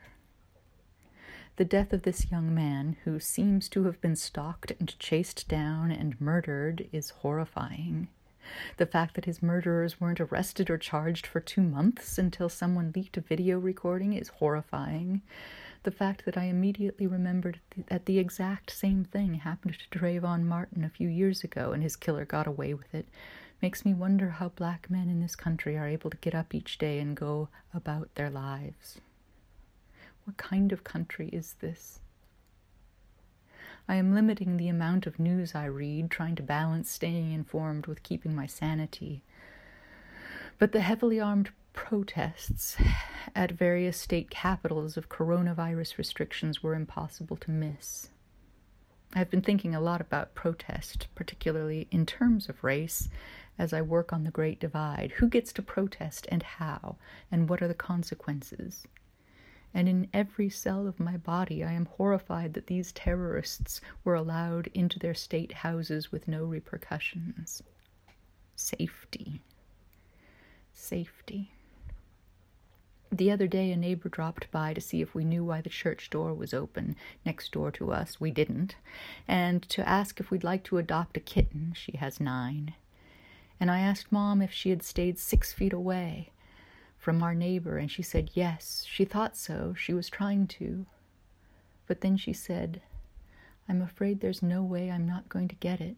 [1.57, 5.91] The death of this young man, who seems to have been stalked and chased down
[5.91, 8.09] and murdered, is horrifying.
[8.77, 13.17] The fact that his murderers weren't arrested or charged for two months until someone leaked
[13.17, 15.23] a video recording is horrifying.
[15.85, 20.85] The fact that I immediately remembered that the exact same thing happened to Trayvon Martin
[20.85, 23.09] a few years ago and his killer got away with it
[23.63, 26.77] makes me wonder how black men in this country are able to get up each
[26.77, 29.01] day and go about their lives.
[30.27, 32.01] What kind of country is this?
[33.89, 38.03] I am limiting the amount of news I read, trying to balance staying informed with
[38.03, 39.23] keeping my sanity.
[40.59, 42.77] But the heavily armed protests
[43.37, 48.09] at various state capitals of coronavirus restrictions were impossible to miss.
[49.15, 53.09] I've been thinking a lot about protest, particularly in terms of race,
[53.61, 55.13] as I work on the Great Divide.
[55.19, 56.97] Who gets to protest and how,
[57.31, 58.89] and what are the consequences?
[59.77, 64.69] And in every cell of my body I am horrified that these terrorists were allowed
[64.69, 67.63] into their state houses with no repercussions.
[68.55, 69.43] Safety.
[70.73, 71.53] Safety.
[73.13, 76.09] The other day, a neighbor dropped by to see if we knew why the church
[76.09, 78.19] door was open next door to us.
[78.19, 78.77] We didn't.
[79.29, 81.75] And to ask if we'd like to adopt a kitten.
[81.77, 82.73] She has nine.
[83.61, 86.31] And I asked Mom if she had stayed six feet away
[86.99, 90.87] from our neighbor, and she said yes, she thought so, she was trying to.
[91.87, 92.83] But then she said,
[93.69, 95.97] I'm afraid there's no way I'm not going to get it.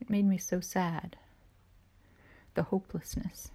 [0.00, 1.16] It made me so sad.
[2.54, 3.50] The hopelessness.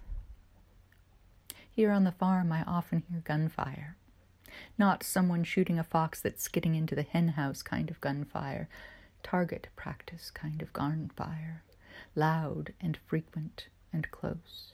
[1.69, 3.97] Here on the farm, I often hear gunfire.
[4.77, 8.69] Not someone shooting a fox that's skidding into the henhouse kind of gunfire,
[9.23, 11.63] target practice kind of gunfire,
[12.15, 14.73] loud and frequent and close.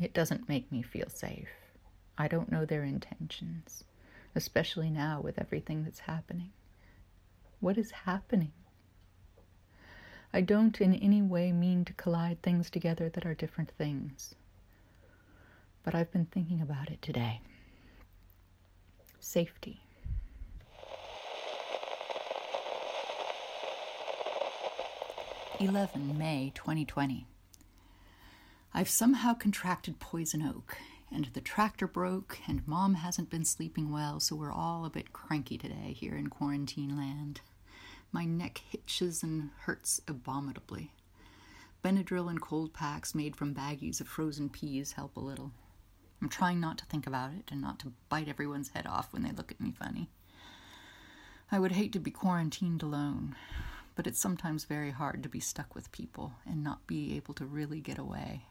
[0.00, 1.48] It doesn't make me feel safe.
[2.18, 3.84] I don't know their intentions,
[4.36, 6.52] especially now with everything that's happening.
[7.60, 8.52] What is happening?
[10.32, 14.34] I don't in any way mean to collide things together that are different things,
[15.82, 17.40] but I've been thinking about it today.
[19.20, 19.80] Safety.
[25.60, 27.26] Eleven May twenty twenty.
[28.76, 30.76] I've somehow contracted poison oak,
[31.08, 35.12] and the tractor broke, and mom hasn't been sleeping well, so we're all a bit
[35.12, 37.40] cranky today here in quarantine land.
[38.10, 40.90] My neck hitches and hurts abominably.
[41.84, 45.52] Benadryl and cold packs made from baggies of frozen peas help a little.
[46.20, 49.22] I'm trying not to think about it and not to bite everyone's head off when
[49.22, 50.10] they look at me funny.
[51.52, 53.36] I would hate to be quarantined alone,
[53.94, 57.44] but it's sometimes very hard to be stuck with people and not be able to
[57.44, 58.46] really get away.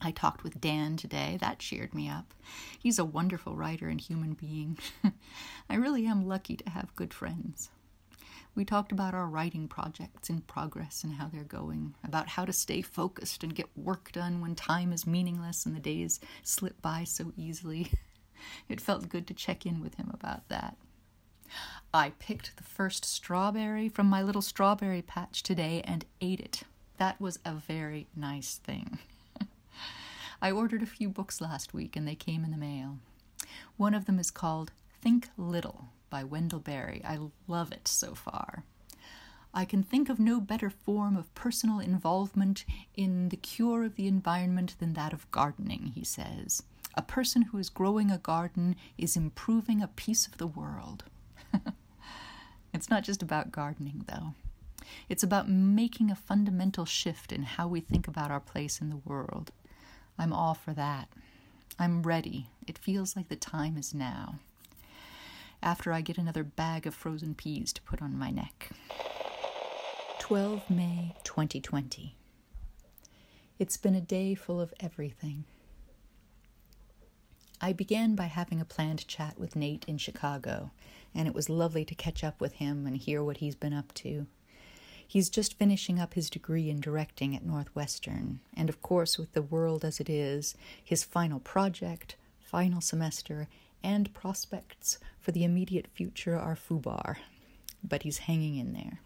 [0.00, 1.36] I talked with Dan today.
[1.40, 2.32] That cheered me up.
[2.78, 4.78] He's a wonderful writer and human being.
[5.70, 7.70] I really am lucky to have good friends.
[8.54, 12.52] We talked about our writing projects in progress and how they're going, about how to
[12.52, 17.04] stay focused and get work done when time is meaningless and the days slip by
[17.04, 17.92] so easily.
[18.70, 20.78] It felt good to check in with him about that.
[21.92, 26.62] I picked the first strawberry from my little strawberry patch today and ate it.
[26.96, 28.98] That was a very nice thing.
[30.42, 32.98] I ordered a few books last week and they came in the mail.
[33.76, 34.72] One of them is called
[35.02, 37.02] Think Little by Wendell Berry.
[37.04, 38.64] I love it so far.
[39.52, 44.06] I can think of no better form of personal involvement in the cure of the
[44.06, 46.62] environment than that of gardening, he says.
[46.94, 51.04] A person who is growing a garden is improving a piece of the world.
[52.72, 54.34] it's not just about gardening, though.
[55.08, 58.96] It's about making a fundamental shift in how we think about our place in the
[58.96, 59.52] world.
[60.18, 61.08] I'm all for that.
[61.78, 62.48] I'm ready.
[62.66, 64.38] It feels like the time is now.
[65.62, 68.70] After I get another bag of frozen peas to put on my neck.
[70.18, 72.14] 12 May 2020.
[73.58, 75.44] It's been a day full of everything.
[77.60, 80.70] I began by having a planned chat with Nate in Chicago,
[81.14, 83.92] and it was lovely to catch up with him and hear what he's been up
[83.94, 84.26] to.
[85.10, 89.42] He's just finishing up his degree in directing at Northwestern, and of course, with the
[89.42, 93.48] world as it is, his final project, final semester,
[93.82, 97.16] and prospects for the immediate future are foobar.
[97.82, 99.00] But he's hanging in there.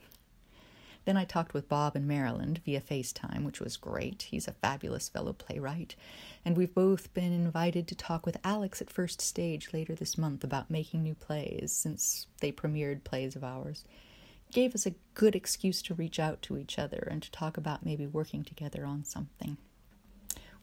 [1.06, 4.26] Then I talked with Bob in Maryland via FaceTime, which was great.
[4.30, 5.96] He's a fabulous fellow playwright.
[6.44, 10.44] And we've both been invited to talk with Alex at First Stage later this month
[10.44, 13.86] about making new plays, since they premiered plays of ours
[14.54, 17.84] gave us a good excuse to reach out to each other and to talk about
[17.84, 19.58] maybe working together on something.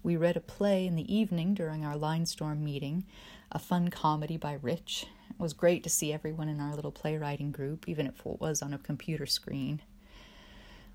[0.02, 3.06] We read a play in the evening during our Linestorm meeting,
[3.52, 5.08] a fun comedy by Rich.
[5.30, 8.62] It was great to see everyone in our little playwriting group, even if it was
[8.62, 9.82] on a computer screen.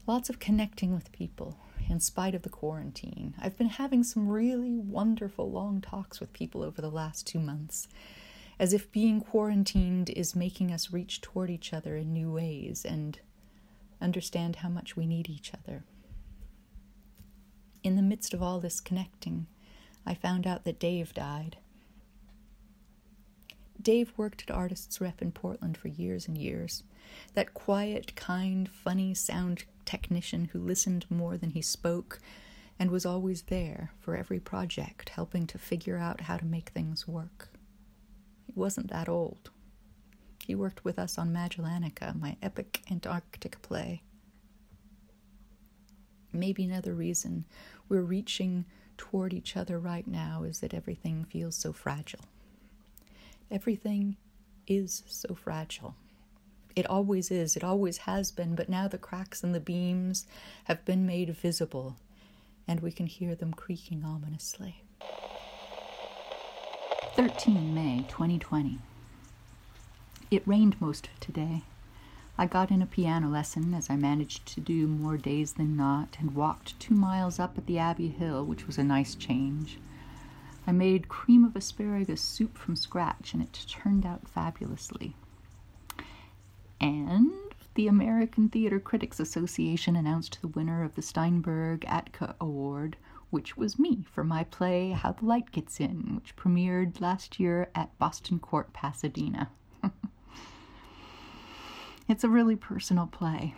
[0.06, 1.59] Lots of connecting with people,
[1.90, 3.35] in spite of the quarantine.
[3.38, 7.88] I've been having some really wonderful long talks with people over the last two months
[8.58, 13.18] as if being quarantined is making us reach toward each other in new ways and
[14.00, 15.84] understand how much we need each other.
[17.82, 19.46] In the midst of all this connecting,
[20.06, 21.58] I found out that Dave died.
[23.80, 26.82] Dave worked at Artists Rep in Portland for years and years.
[27.34, 32.18] That quiet, kind, funny sound technician who listened more than he spoke
[32.78, 37.06] and was always there for every project, helping to figure out how to make things
[37.06, 37.50] work
[38.54, 39.50] wasn't that old.
[40.46, 44.02] He worked with us on Magellanica, my epic Antarctic play.
[46.32, 47.46] Maybe another reason
[47.88, 48.64] we're reaching
[48.96, 52.24] toward each other right now is that everything feels so fragile.
[53.50, 54.16] Everything
[54.66, 55.94] is so fragile.
[56.74, 60.26] It always is, it always has been, but now the cracks in the beams
[60.64, 61.96] have been made visible,
[62.68, 64.82] and we can hear them creaking ominously.
[67.16, 68.79] 13 May 2020.
[70.31, 71.62] It rained most of today.
[72.37, 76.18] I got in a piano lesson as I managed to do more days than not
[76.20, 79.79] and walked two miles up at the Abbey Hill, which was a nice change.
[80.66, 85.16] I made cream of asparagus soup from scratch and it turned out fabulously.
[86.83, 87.33] And
[87.76, 92.99] the American Theater Critics Association announced the winner of the Steinberg ATCA Award
[93.37, 97.68] which was me for my play How the Light Gets In, which premiered last year
[97.74, 99.51] at Boston Court, Pasadena.
[102.09, 103.55] it's a really personal play.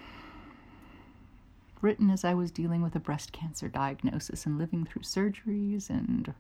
[1.81, 6.35] Written as I was dealing with a breast cancer diagnosis and living through surgeries and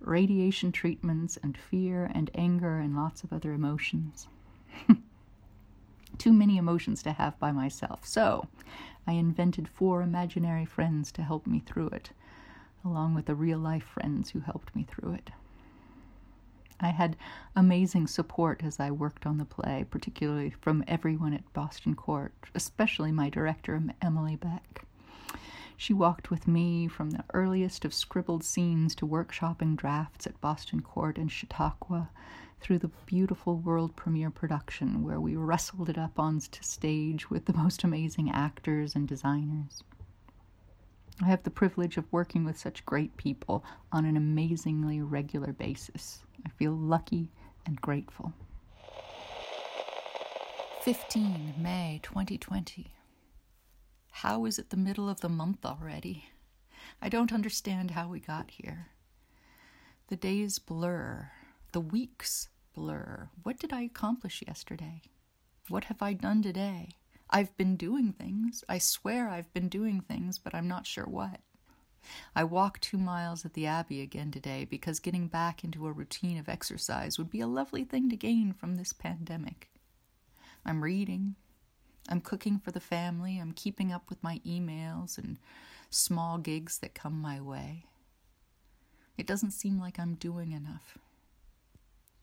[0.00, 4.26] radiation treatments and fear and anger and lots of other emotions.
[6.18, 8.04] Too many emotions to have by myself.
[8.04, 8.48] So
[9.06, 12.10] I invented four imaginary friends to help me through it
[12.84, 15.30] along with the real life friends who helped me through it.
[16.80, 17.16] I had
[17.54, 23.12] amazing support as I worked on the play, particularly from everyone at Boston Court, especially
[23.12, 24.84] my director, Emily Beck.
[25.76, 30.80] She walked with me from the earliest of scribbled scenes to workshopping drafts at Boston
[30.80, 32.10] Court and Chautauqua,
[32.62, 37.52] through the beautiful world premiere production where we wrestled it up onto stage with the
[37.52, 39.82] most amazing actors and designers.
[41.22, 46.24] I have the privilege of working with such great people on an amazingly regular basis.
[46.44, 47.30] I feel lucky
[47.64, 48.32] and grateful.
[50.82, 52.92] 15 May 2020.
[54.10, 56.24] How is it the middle of the month already?
[57.00, 58.88] I don't understand how we got here.
[60.08, 61.30] The days blur,
[61.70, 63.28] the weeks blur.
[63.44, 65.02] What did I accomplish yesterday?
[65.68, 66.96] What have I done today?
[67.34, 68.62] I've been doing things.
[68.68, 71.40] I swear I've been doing things, but I'm not sure what.
[72.36, 76.36] I walked two miles at the Abbey again today because getting back into a routine
[76.36, 79.70] of exercise would be a lovely thing to gain from this pandemic.
[80.66, 81.36] I'm reading.
[82.08, 83.38] I'm cooking for the family.
[83.38, 85.38] I'm keeping up with my emails and
[85.88, 87.86] small gigs that come my way.
[89.16, 90.98] It doesn't seem like I'm doing enough.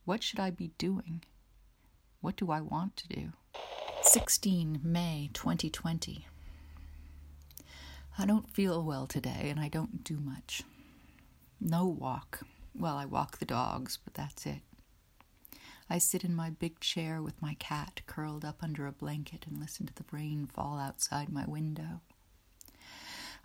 [0.06, 1.24] What should I be doing?
[2.22, 3.32] What do I want to do?
[4.02, 6.26] 16 May 2020.
[8.18, 10.64] I don't feel well today and I don't do much.
[11.62, 12.42] No walk.
[12.78, 14.62] Well, I walk the dogs, but that's it.
[15.90, 19.60] I sit in my big chair with my cat curled up under a blanket and
[19.60, 22.02] listen to the rain fall outside my window.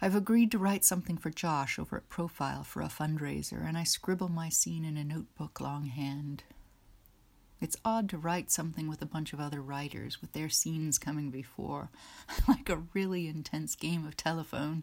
[0.00, 3.84] I've agreed to write something for Josh over at Profile for a fundraiser, and I
[3.84, 6.42] scribble my scene in a notebook longhand.
[7.60, 11.30] It's odd to write something with a bunch of other writers, with their scenes coming
[11.30, 11.90] before,
[12.48, 14.82] like a really intense game of telephone,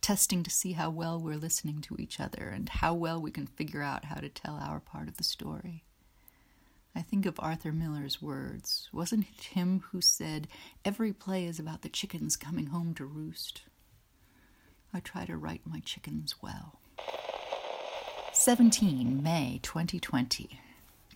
[0.00, 3.46] testing to see how well we're listening to each other and how well we can
[3.46, 5.84] figure out how to tell our part of the story.
[6.96, 8.88] I think of Arthur Miller's words.
[8.92, 10.46] Wasn't it him who said,
[10.84, 13.62] Every play is about the chickens coming home to roost?
[14.92, 16.78] I try to write my chickens well.
[18.32, 20.60] 17 May 2020.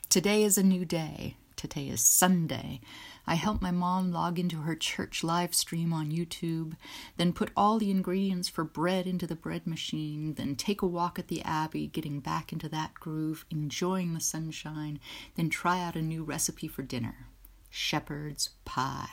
[0.09, 1.37] Today is a new day.
[1.55, 2.81] Today is Sunday.
[3.27, 6.77] I help my mom log into her church live stream on YouTube,
[7.19, 11.19] then put all the ingredients for bread into the bread machine, then take a walk
[11.19, 14.99] at the Abbey, getting back into that groove, enjoying the sunshine,
[15.35, 17.27] then try out a new recipe for dinner
[17.69, 19.11] shepherd's pie.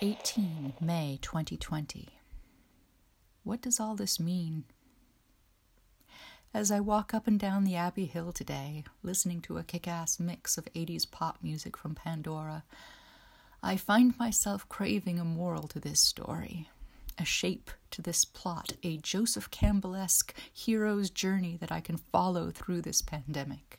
[0.00, 2.08] 18 May 2020.
[3.44, 4.64] What does all this mean?
[6.52, 10.18] As I walk up and down the Abbey Hill today, listening to a kick ass
[10.18, 12.64] mix of 80s pop music from Pandora,
[13.62, 16.68] I find myself craving a moral to this story,
[17.16, 22.50] a shape to this plot, a Joseph Campbell esque hero's journey that I can follow
[22.50, 23.78] through this pandemic.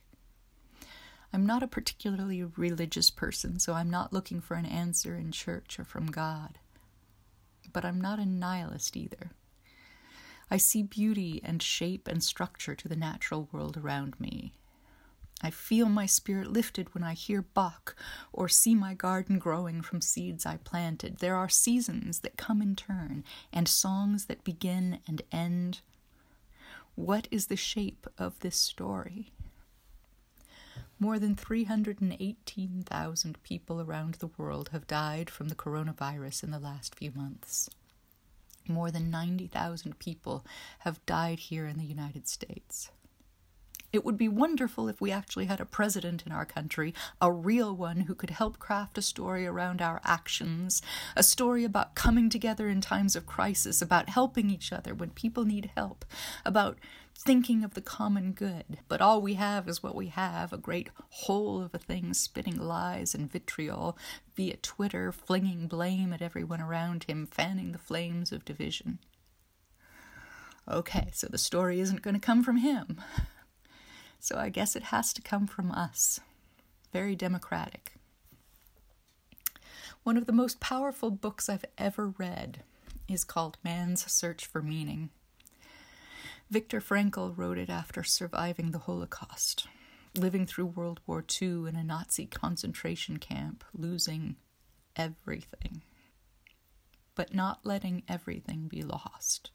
[1.34, 5.78] I'm not a particularly religious person, so I'm not looking for an answer in church
[5.78, 6.58] or from God.
[7.74, 9.32] But I'm not a nihilist either.
[10.52, 14.52] I see beauty and shape and structure to the natural world around me.
[15.42, 17.96] I feel my spirit lifted when I hear Bach
[18.34, 21.20] or see my garden growing from seeds I planted.
[21.20, 23.24] There are seasons that come in turn
[23.54, 25.80] and songs that begin and end.
[26.96, 29.32] What is the shape of this story?
[31.00, 36.94] More than 318,000 people around the world have died from the coronavirus in the last
[36.94, 37.70] few months.
[38.68, 40.46] More than 90,000 people
[40.80, 42.92] have died here in the United States.
[43.94, 47.76] It would be wonderful if we actually had a president in our country, a real
[47.76, 50.82] one who could help craft a story around our actions,
[51.16, 55.44] a story about coming together in times of crisis, about helping each other when people
[55.44, 56.06] need help,
[56.46, 56.78] about
[57.24, 58.80] thinking of the common good.
[58.88, 62.58] But all we have is what we have a great hole of a thing spitting
[62.58, 63.98] lies and vitriol
[64.36, 69.00] via Twitter, flinging blame at everyone around him, fanning the flames of division.
[70.70, 73.02] Okay, so the story isn't going to come from him.
[74.20, 76.20] So I guess it has to come from us.
[76.94, 77.94] Very democratic.
[80.04, 82.64] One of the most powerful books I've ever read
[83.08, 85.10] is called Man's Search for Meaning.
[86.52, 89.68] Viktor Frankl wrote it after surviving the Holocaust,
[90.18, 94.36] living through World War II in a Nazi concentration camp, losing
[94.98, 95.82] everything,
[97.16, 99.52] but not letting everything be lost,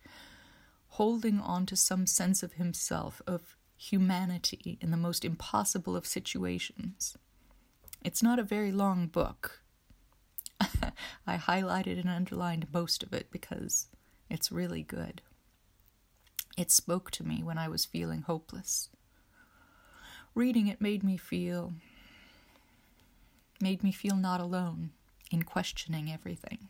[0.88, 7.18] holding on to some sense of himself, of humanity in the most impossible of situations.
[8.03, 9.61] It's not a very long book.
[11.26, 13.88] I highlighted and underlined most of it because
[14.30, 15.20] it's really good.
[16.57, 18.88] It spoke to me when I was feeling hopeless.
[20.34, 21.74] Reading it made me feel
[23.61, 24.90] made me feel not alone
[25.30, 26.68] in questioning everything.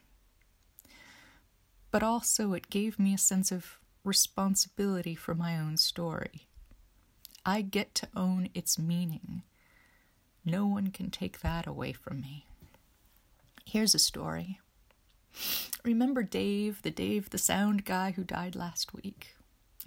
[1.91, 6.47] But also it gave me a sense of responsibility for my own story.
[7.45, 9.43] I get to own its meaning.
[10.45, 12.47] No one can take that away from me.
[13.64, 14.61] Here's a story.
[15.84, 19.36] Remember Dave, the Dave, the sound guy who died last week?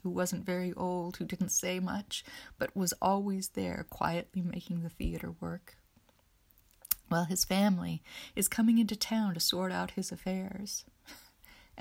[0.04, 2.24] Who wasn't very old, who didn't say much,
[2.58, 5.78] but was always there quietly making the theater work?
[7.10, 8.04] Well, his family
[8.36, 10.86] is coming into town to sort out his affairs.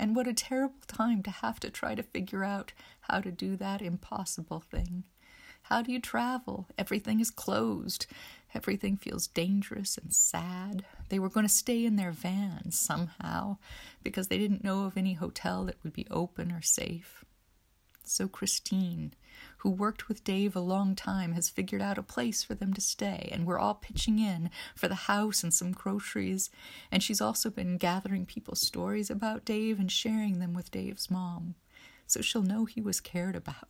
[0.01, 3.57] And what a terrible time to have to try to figure out how to do
[3.57, 5.03] that impossible thing.
[5.63, 6.67] How do you travel?
[6.77, 8.07] Everything is closed.
[8.55, 10.85] Everything feels dangerous and sad.
[11.09, 13.57] They were going to stay in their van somehow
[14.01, 17.23] because they didn't know of any hotel that would be open or safe.
[18.09, 19.13] So Christine,
[19.57, 22.81] who worked with Dave a long time, has figured out a place for them to
[22.81, 26.49] stay, and we're all pitching in for the house and some groceries.
[26.91, 31.53] And she's also been gathering people's stories about Dave and sharing them with Dave's mom,
[32.07, 33.69] so she'll know he was cared about.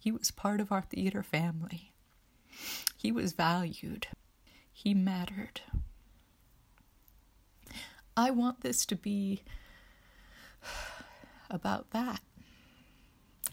[0.00, 1.92] He was part of our theater family.
[2.96, 4.08] He was valued.
[4.72, 5.60] He mattered.
[8.16, 9.44] I want this to be
[11.50, 12.20] about that.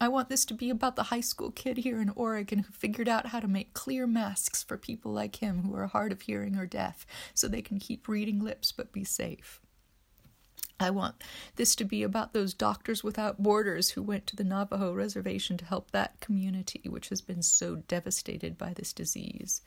[0.01, 3.07] I want this to be about the high school kid here in Oregon who figured
[3.07, 6.57] out how to make clear masks for people like him who are hard of hearing
[6.57, 9.61] or deaf so they can keep reading lips but be safe.
[10.79, 11.23] I want
[11.55, 15.65] this to be about those doctors without borders who went to the Navajo reservation to
[15.65, 19.61] help that community, which has been so devastated by this disease.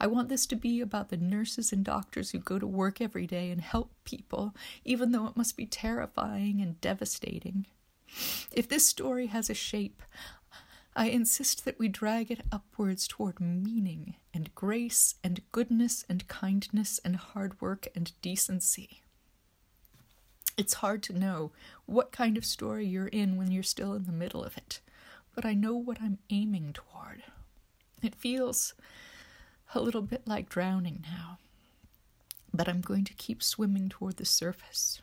[0.00, 3.26] I want this to be about the nurses and doctors who go to work every
[3.26, 4.54] day and help people,
[4.86, 7.66] even though it must be terrifying and devastating.
[8.52, 10.02] If this story has a shape,
[10.94, 16.98] I insist that we drag it upwards toward meaning and grace and goodness and kindness
[17.04, 19.02] and hard work and decency.
[20.56, 21.52] It's hard to know
[21.84, 24.80] what kind of story you're in when you're still in the middle of it,
[25.34, 27.22] but I know what I'm aiming toward.
[28.02, 28.72] It feels
[29.74, 31.38] a little bit like drowning now,
[32.54, 35.02] but I'm going to keep swimming toward the surface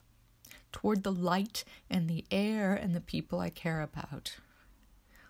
[0.73, 4.35] toward the light and the air and the people I care about.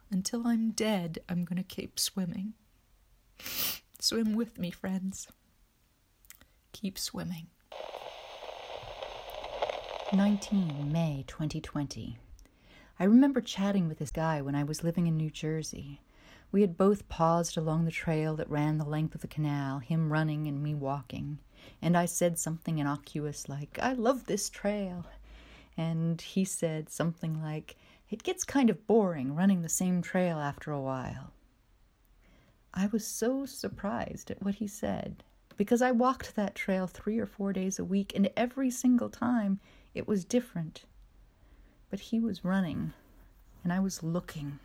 [0.10, 2.54] Until I'm dead, I'm going to keep swimming.
[4.00, 5.28] Swim with me, friends.
[6.72, 7.48] Keep swimming.
[10.12, 12.18] 19 May 2020.
[13.00, 16.02] I remember chatting with this guy when I was living in New Jersey.
[16.52, 20.14] We had both paused along the trail that ran the length of the canal, him
[20.14, 21.39] running and me walking,
[21.82, 25.06] and I said something innocuous like, I love this trail
[25.78, 27.76] and he said something like,
[28.10, 31.34] It gets kind of boring running the same trail after a while.
[32.74, 35.24] I was so surprised at what he said
[35.58, 39.60] because I walked that trail three or four days a week, and every single time
[39.94, 40.86] it was different.
[41.90, 42.94] But he was running,
[43.64, 44.60] and I was looking.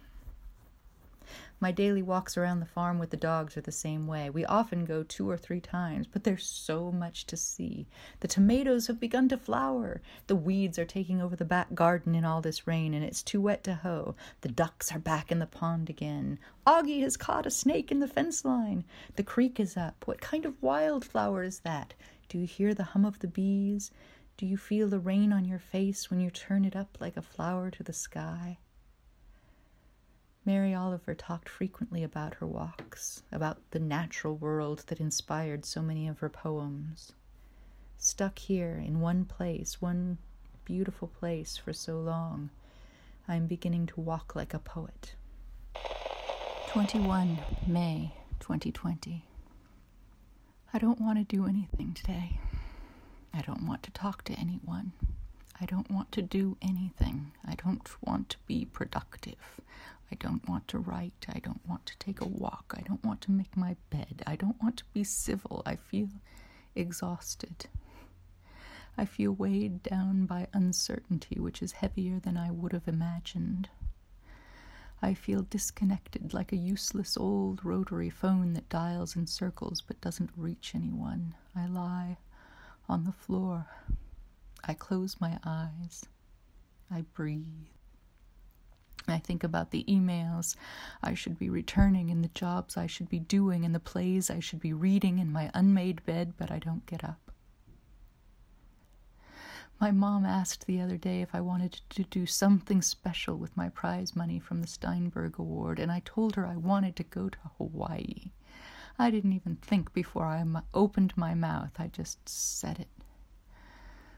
[1.61, 4.31] My daily walks around the farm with the dogs are the same way.
[4.31, 7.89] We often go two or three times, but there's so much to see.
[8.21, 10.01] The tomatoes have begun to flower.
[10.29, 13.41] The weeds are taking over the back garden in all this rain, and it's too
[13.41, 14.15] wet to hoe.
[14.43, 16.39] The ducks are back in the pond again.
[16.65, 18.85] Augie has caught a snake in the fence line.
[19.17, 20.07] The creek is up.
[20.07, 21.93] What kind of wildflower is that?
[22.29, 23.91] Do you hear the hum of the bees?
[24.37, 27.23] Do you feel the rain on your face when you turn it up like a
[27.23, 28.59] flower to the sky?
[30.49, 36.09] Mary Oliver talked frequently about her walks, about the natural world that inspired so many
[36.09, 37.13] of her poems.
[37.99, 40.17] Stuck here in one place, one
[40.65, 42.49] beautiful place for so long,
[43.29, 45.13] I am beginning to walk like a poet.
[46.69, 49.27] 21 May 2020.
[50.73, 52.41] I don't want to do anything today.
[53.35, 54.93] I don't want to talk to anyone.
[55.61, 57.33] I don't want to do anything.
[57.45, 59.61] I don't want to be productive.
[60.11, 61.27] I don't want to write.
[61.29, 62.75] I don't want to take a walk.
[62.77, 64.23] I don't want to make my bed.
[64.27, 65.63] I don't want to be civil.
[65.67, 66.09] I feel
[66.75, 67.67] exhausted.
[68.97, 73.69] I feel weighed down by uncertainty, which is heavier than I would have imagined.
[75.01, 80.31] I feel disconnected like a useless old rotary phone that dials in circles but doesn't
[80.37, 81.35] reach anyone.
[81.55, 82.19] I lie
[82.89, 83.67] on the floor.
[84.65, 86.07] I close my eyes.
[86.91, 87.78] I breathe.
[89.11, 90.55] I think about the emails
[91.03, 94.41] I should be returning and the jobs I should be doing and the plays I
[94.41, 97.31] should be reading in my unmade bed, but I don't get up.
[99.81, 103.69] My mom asked the other day if I wanted to do something special with my
[103.69, 107.39] prize money from the Steinberg Award, and I told her I wanted to go to
[107.59, 108.33] Hawaii.
[108.99, 110.45] I didn't even think before I
[110.75, 112.89] opened my mouth, I just said it.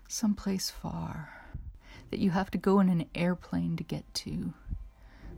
[0.09, 1.45] Someplace far
[2.11, 4.55] that you have to go in an airplane to get to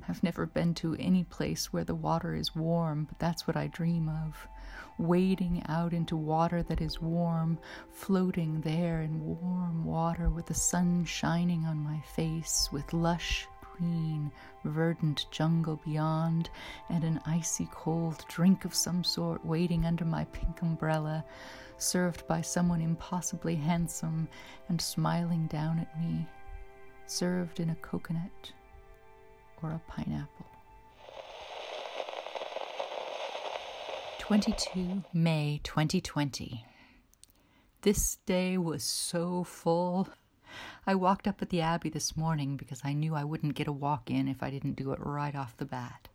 [0.09, 3.69] I've never been to any place where the water is warm, but that's what I
[3.69, 4.49] dream of.
[4.99, 7.59] Wading out into water that is warm,
[7.91, 14.31] floating there in warm water with the sun shining on my face, with lush green,
[14.65, 16.51] verdant jungle beyond,
[16.89, 21.25] and an icy cold drink of some sort waiting under my pink umbrella,
[21.79, 24.29] served by someone impossibly handsome
[24.69, 26.27] and smiling down at me,
[27.07, 28.53] served in a coconut
[29.63, 30.47] or a pineapple.
[34.19, 36.65] 22 May 2020.
[37.83, 40.09] This day was so full.
[40.87, 43.73] I walked up at the Abbey this morning because I knew I wouldn't get a
[43.73, 46.09] walk in if I didn't do it right off the bat.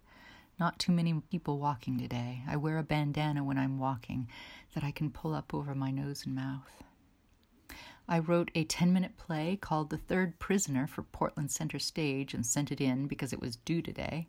[0.59, 2.41] Not too many people walking today.
[2.47, 4.27] I wear a bandana when I'm walking
[4.73, 6.83] that I can pull up over my nose and mouth.
[8.09, 12.45] I wrote a 10 minute play called The Third Prisoner for Portland Center Stage and
[12.45, 14.27] sent it in because it was due today.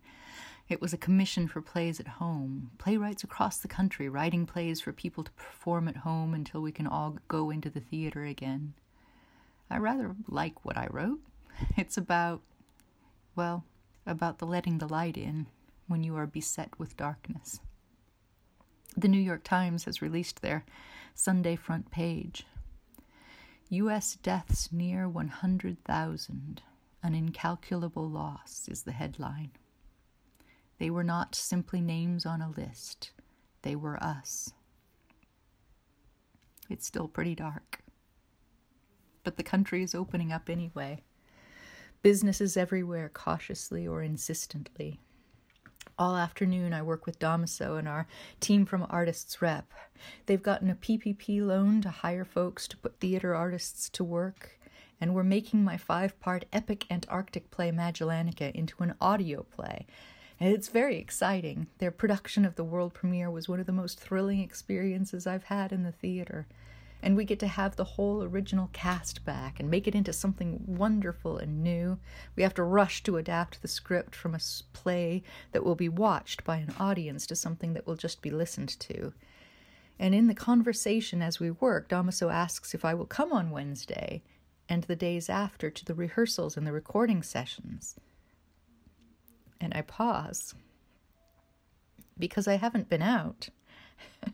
[0.69, 4.93] It was a commission for plays at home, playwrights across the country writing plays for
[4.93, 8.75] people to perform at home until we can all go into the theater again.
[9.71, 11.21] I rather like what I wrote.
[11.77, 12.43] It's about,
[13.35, 13.65] well,
[14.07, 15.47] about the letting the light in
[15.87, 17.61] when you are beset with darkness.
[18.97, 20.65] The New York Times has released their
[21.15, 22.45] Sunday front page
[23.71, 24.17] U.S.
[24.23, 26.63] deaths near 100,000.
[27.03, 29.51] An incalculable loss is the headline.
[30.79, 33.11] They were not simply names on a list,
[33.63, 34.53] they were us.
[36.71, 37.81] It's still pretty dark.
[39.23, 41.03] But the country is opening up anyway.
[42.03, 45.01] Businesses everywhere, cautiously or insistently.
[46.01, 48.07] All afternoon, I work with Damaso and our
[48.39, 49.73] team from Artists Rep.
[50.27, 54.61] They've gotten a PPP loan to hire folks to put theater artists to work,
[55.01, 59.87] and we're making my five part epic Antarctic play Magellanica into an audio play.
[60.39, 61.67] And it's very exciting.
[61.79, 65.73] Their production of the world premiere was one of the most thrilling experiences I've had
[65.73, 66.47] in the theater
[67.03, 70.61] and we get to have the whole original cast back and make it into something
[70.67, 71.99] wonderful and new.
[72.35, 74.41] We have to rush to adapt the script from a
[74.73, 75.23] play
[75.53, 79.13] that will be watched by an audience to something that will just be listened to.
[79.99, 84.23] And in the conversation as we work, Damaso asks if I will come on Wednesday
[84.69, 87.97] and the days after to the rehearsals and the recording sessions.
[89.61, 90.55] And I pause
[92.19, 93.49] because I haven't been out.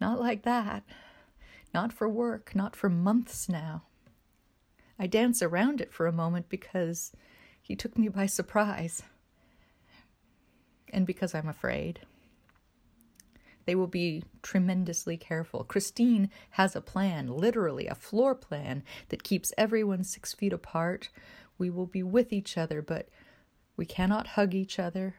[0.00, 0.84] Not like that.
[1.74, 3.84] Not for work, not for months now.
[4.98, 7.12] I dance around it for a moment because
[7.60, 9.02] he took me by surprise.
[10.92, 12.00] And because I'm afraid.
[13.64, 15.64] They will be tremendously careful.
[15.64, 21.08] Christine has a plan, literally a floor plan, that keeps everyone six feet apart.
[21.58, 23.08] We will be with each other, but
[23.76, 25.14] we cannot hug each other.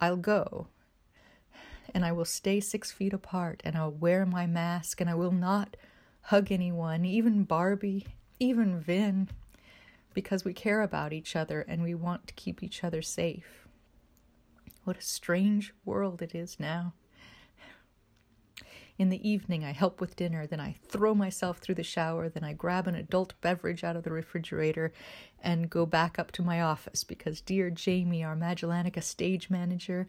[0.00, 0.68] I'll go,
[1.94, 5.32] and I will stay six feet apart and I'll wear my mask and I will
[5.32, 5.76] not
[6.22, 8.06] hug anyone, even Barbie,
[8.38, 9.28] even Vin,
[10.14, 13.66] because we care about each other and we want to keep each other safe.
[14.84, 16.94] What a strange world it is now.
[18.98, 22.42] In the evening, I help with dinner, then I throw myself through the shower, then
[22.42, 24.90] I grab an adult beverage out of the refrigerator
[25.42, 30.06] and go back up to my office because dear Jamie, our Magellanica stage manager,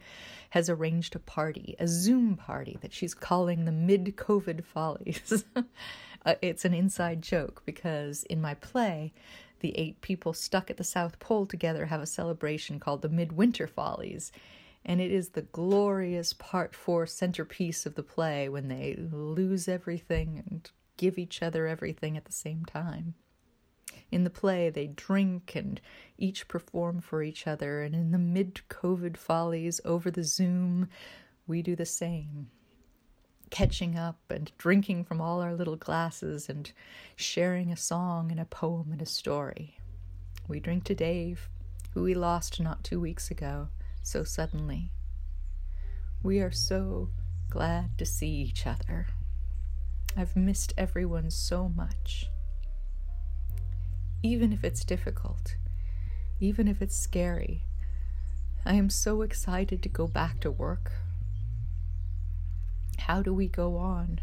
[0.50, 5.44] has arranged a party, a Zoom party that she's calling the mid COVID follies.
[6.24, 9.12] uh, it's an inside joke because in my play,
[9.60, 13.66] the eight people stuck at the South Pole together have a celebration called the Midwinter
[13.66, 14.32] Follies
[14.84, 20.42] and it is the glorious part four centerpiece of the play when they lose everything
[20.48, 23.14] and give each other everything at the same time.
[24.10, 25.80] In the play, they drink and
[26.16, 30.88] each perform for each other, and in the mid COVID follies over the Zoom,
[31.46, 32.50] we do the same.
[33.50, 36.70] Catching up and drinking from all our little glasses and
[37.16, 39.78] sharing a song and a poem and a story.
[40.46, 41.48] We drink to Dave,
[41.92, 43.68] who we lost not two weeks ago
[44.08, 44.90] so suddenly.
[46.22, 47.10] We are so
[47.50, 49.08] glad to see each other.
[50.16, 52.30] I've missed everyone so much.
[54.22, 55.56] Even if it's difficult,
[56.40, 57.66] even if it's scary,
[58.64, 60.90] I am so excited to go back to work.
[62.98, 64.20] How do we go on?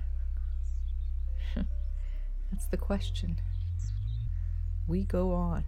[2.51, 3.39] That's the question.
[4.87, 5.63] We go on.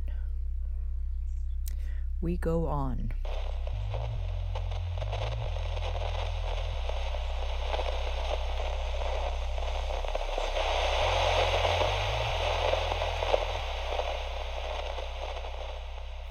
[2.19, 3.11] We go on.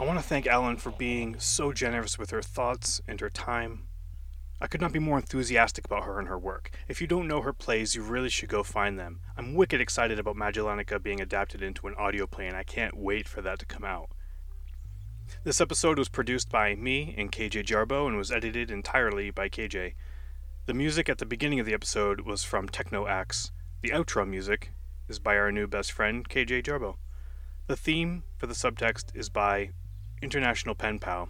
[0.06, 3.88] Want want to thank Ellen for being so generous with her thoughts and her time.
[4.62, 6.70] I could not be more enthusiastic about her and her work.
[6.88, 9.20] If you don't know her plays, you really should go find them.
[9.36, 13.28] I'm wicked excited about Magellanica being adapted into an audio play, and I can't wait
[13.28, 14.08] for that to come out.
[15.44, 19.94] This episode was produced by me and KJ Jarbo and was edited entirely by KJ.
[20.66, 23.52] The music at the beginning of the episode was from Techno X.
[23.82, 24.72] The outro music
[25.08, 26.96] is by our new best friend, KJ Jarbo.
[27.66, 29.70] The theme for the subtext is by
[30.22, 31.28] International Pen Pal.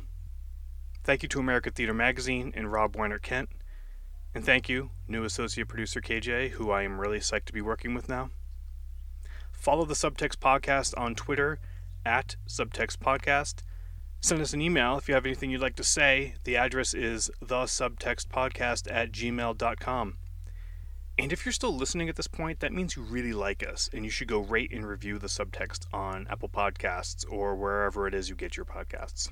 [1.05, 3.49] Thank you to American Theater Magazine and Rob Weinert-Kendt.
[4.35, 7.95] And thank you, new associate producer KJ, who I am really psyched to be working
[7.95, 8.31] with now.
[9.53, 11.59] Follow the Subtext Podcast on Twitter
[12.05, 13.63] at Subtext Podcast.
[14.21, 16.35] Send us an email if you have anything you'd like to say.
[16.45, 20.19] The address is thesubtextpodcast at gmail.com.
[21.19, 24.05] And if you're still listening at this point, that means you really like us, and
[24.05, 28.29] you should go rate and review the subtext on Apple Podcasts or wherever it is
[28.29, 29.31] you get your podcasts.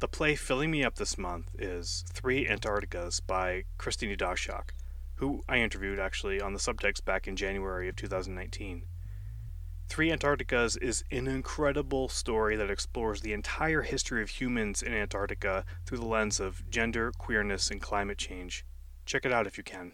[0.00, 4.70] The play filling me up this month is Three Antarcticas by Christina Dashak,
[5.14, 8.82] who I interviewed actually on the subtext back in January of 2019.
[9.92, 15.66] Three Antarcticas is an incredible story that explores the entire history of humans in Antarctica
[15.84, 18.64] through the lens of gender, queerness, and climate change.
[19.04, 19.92] Check it out if you can.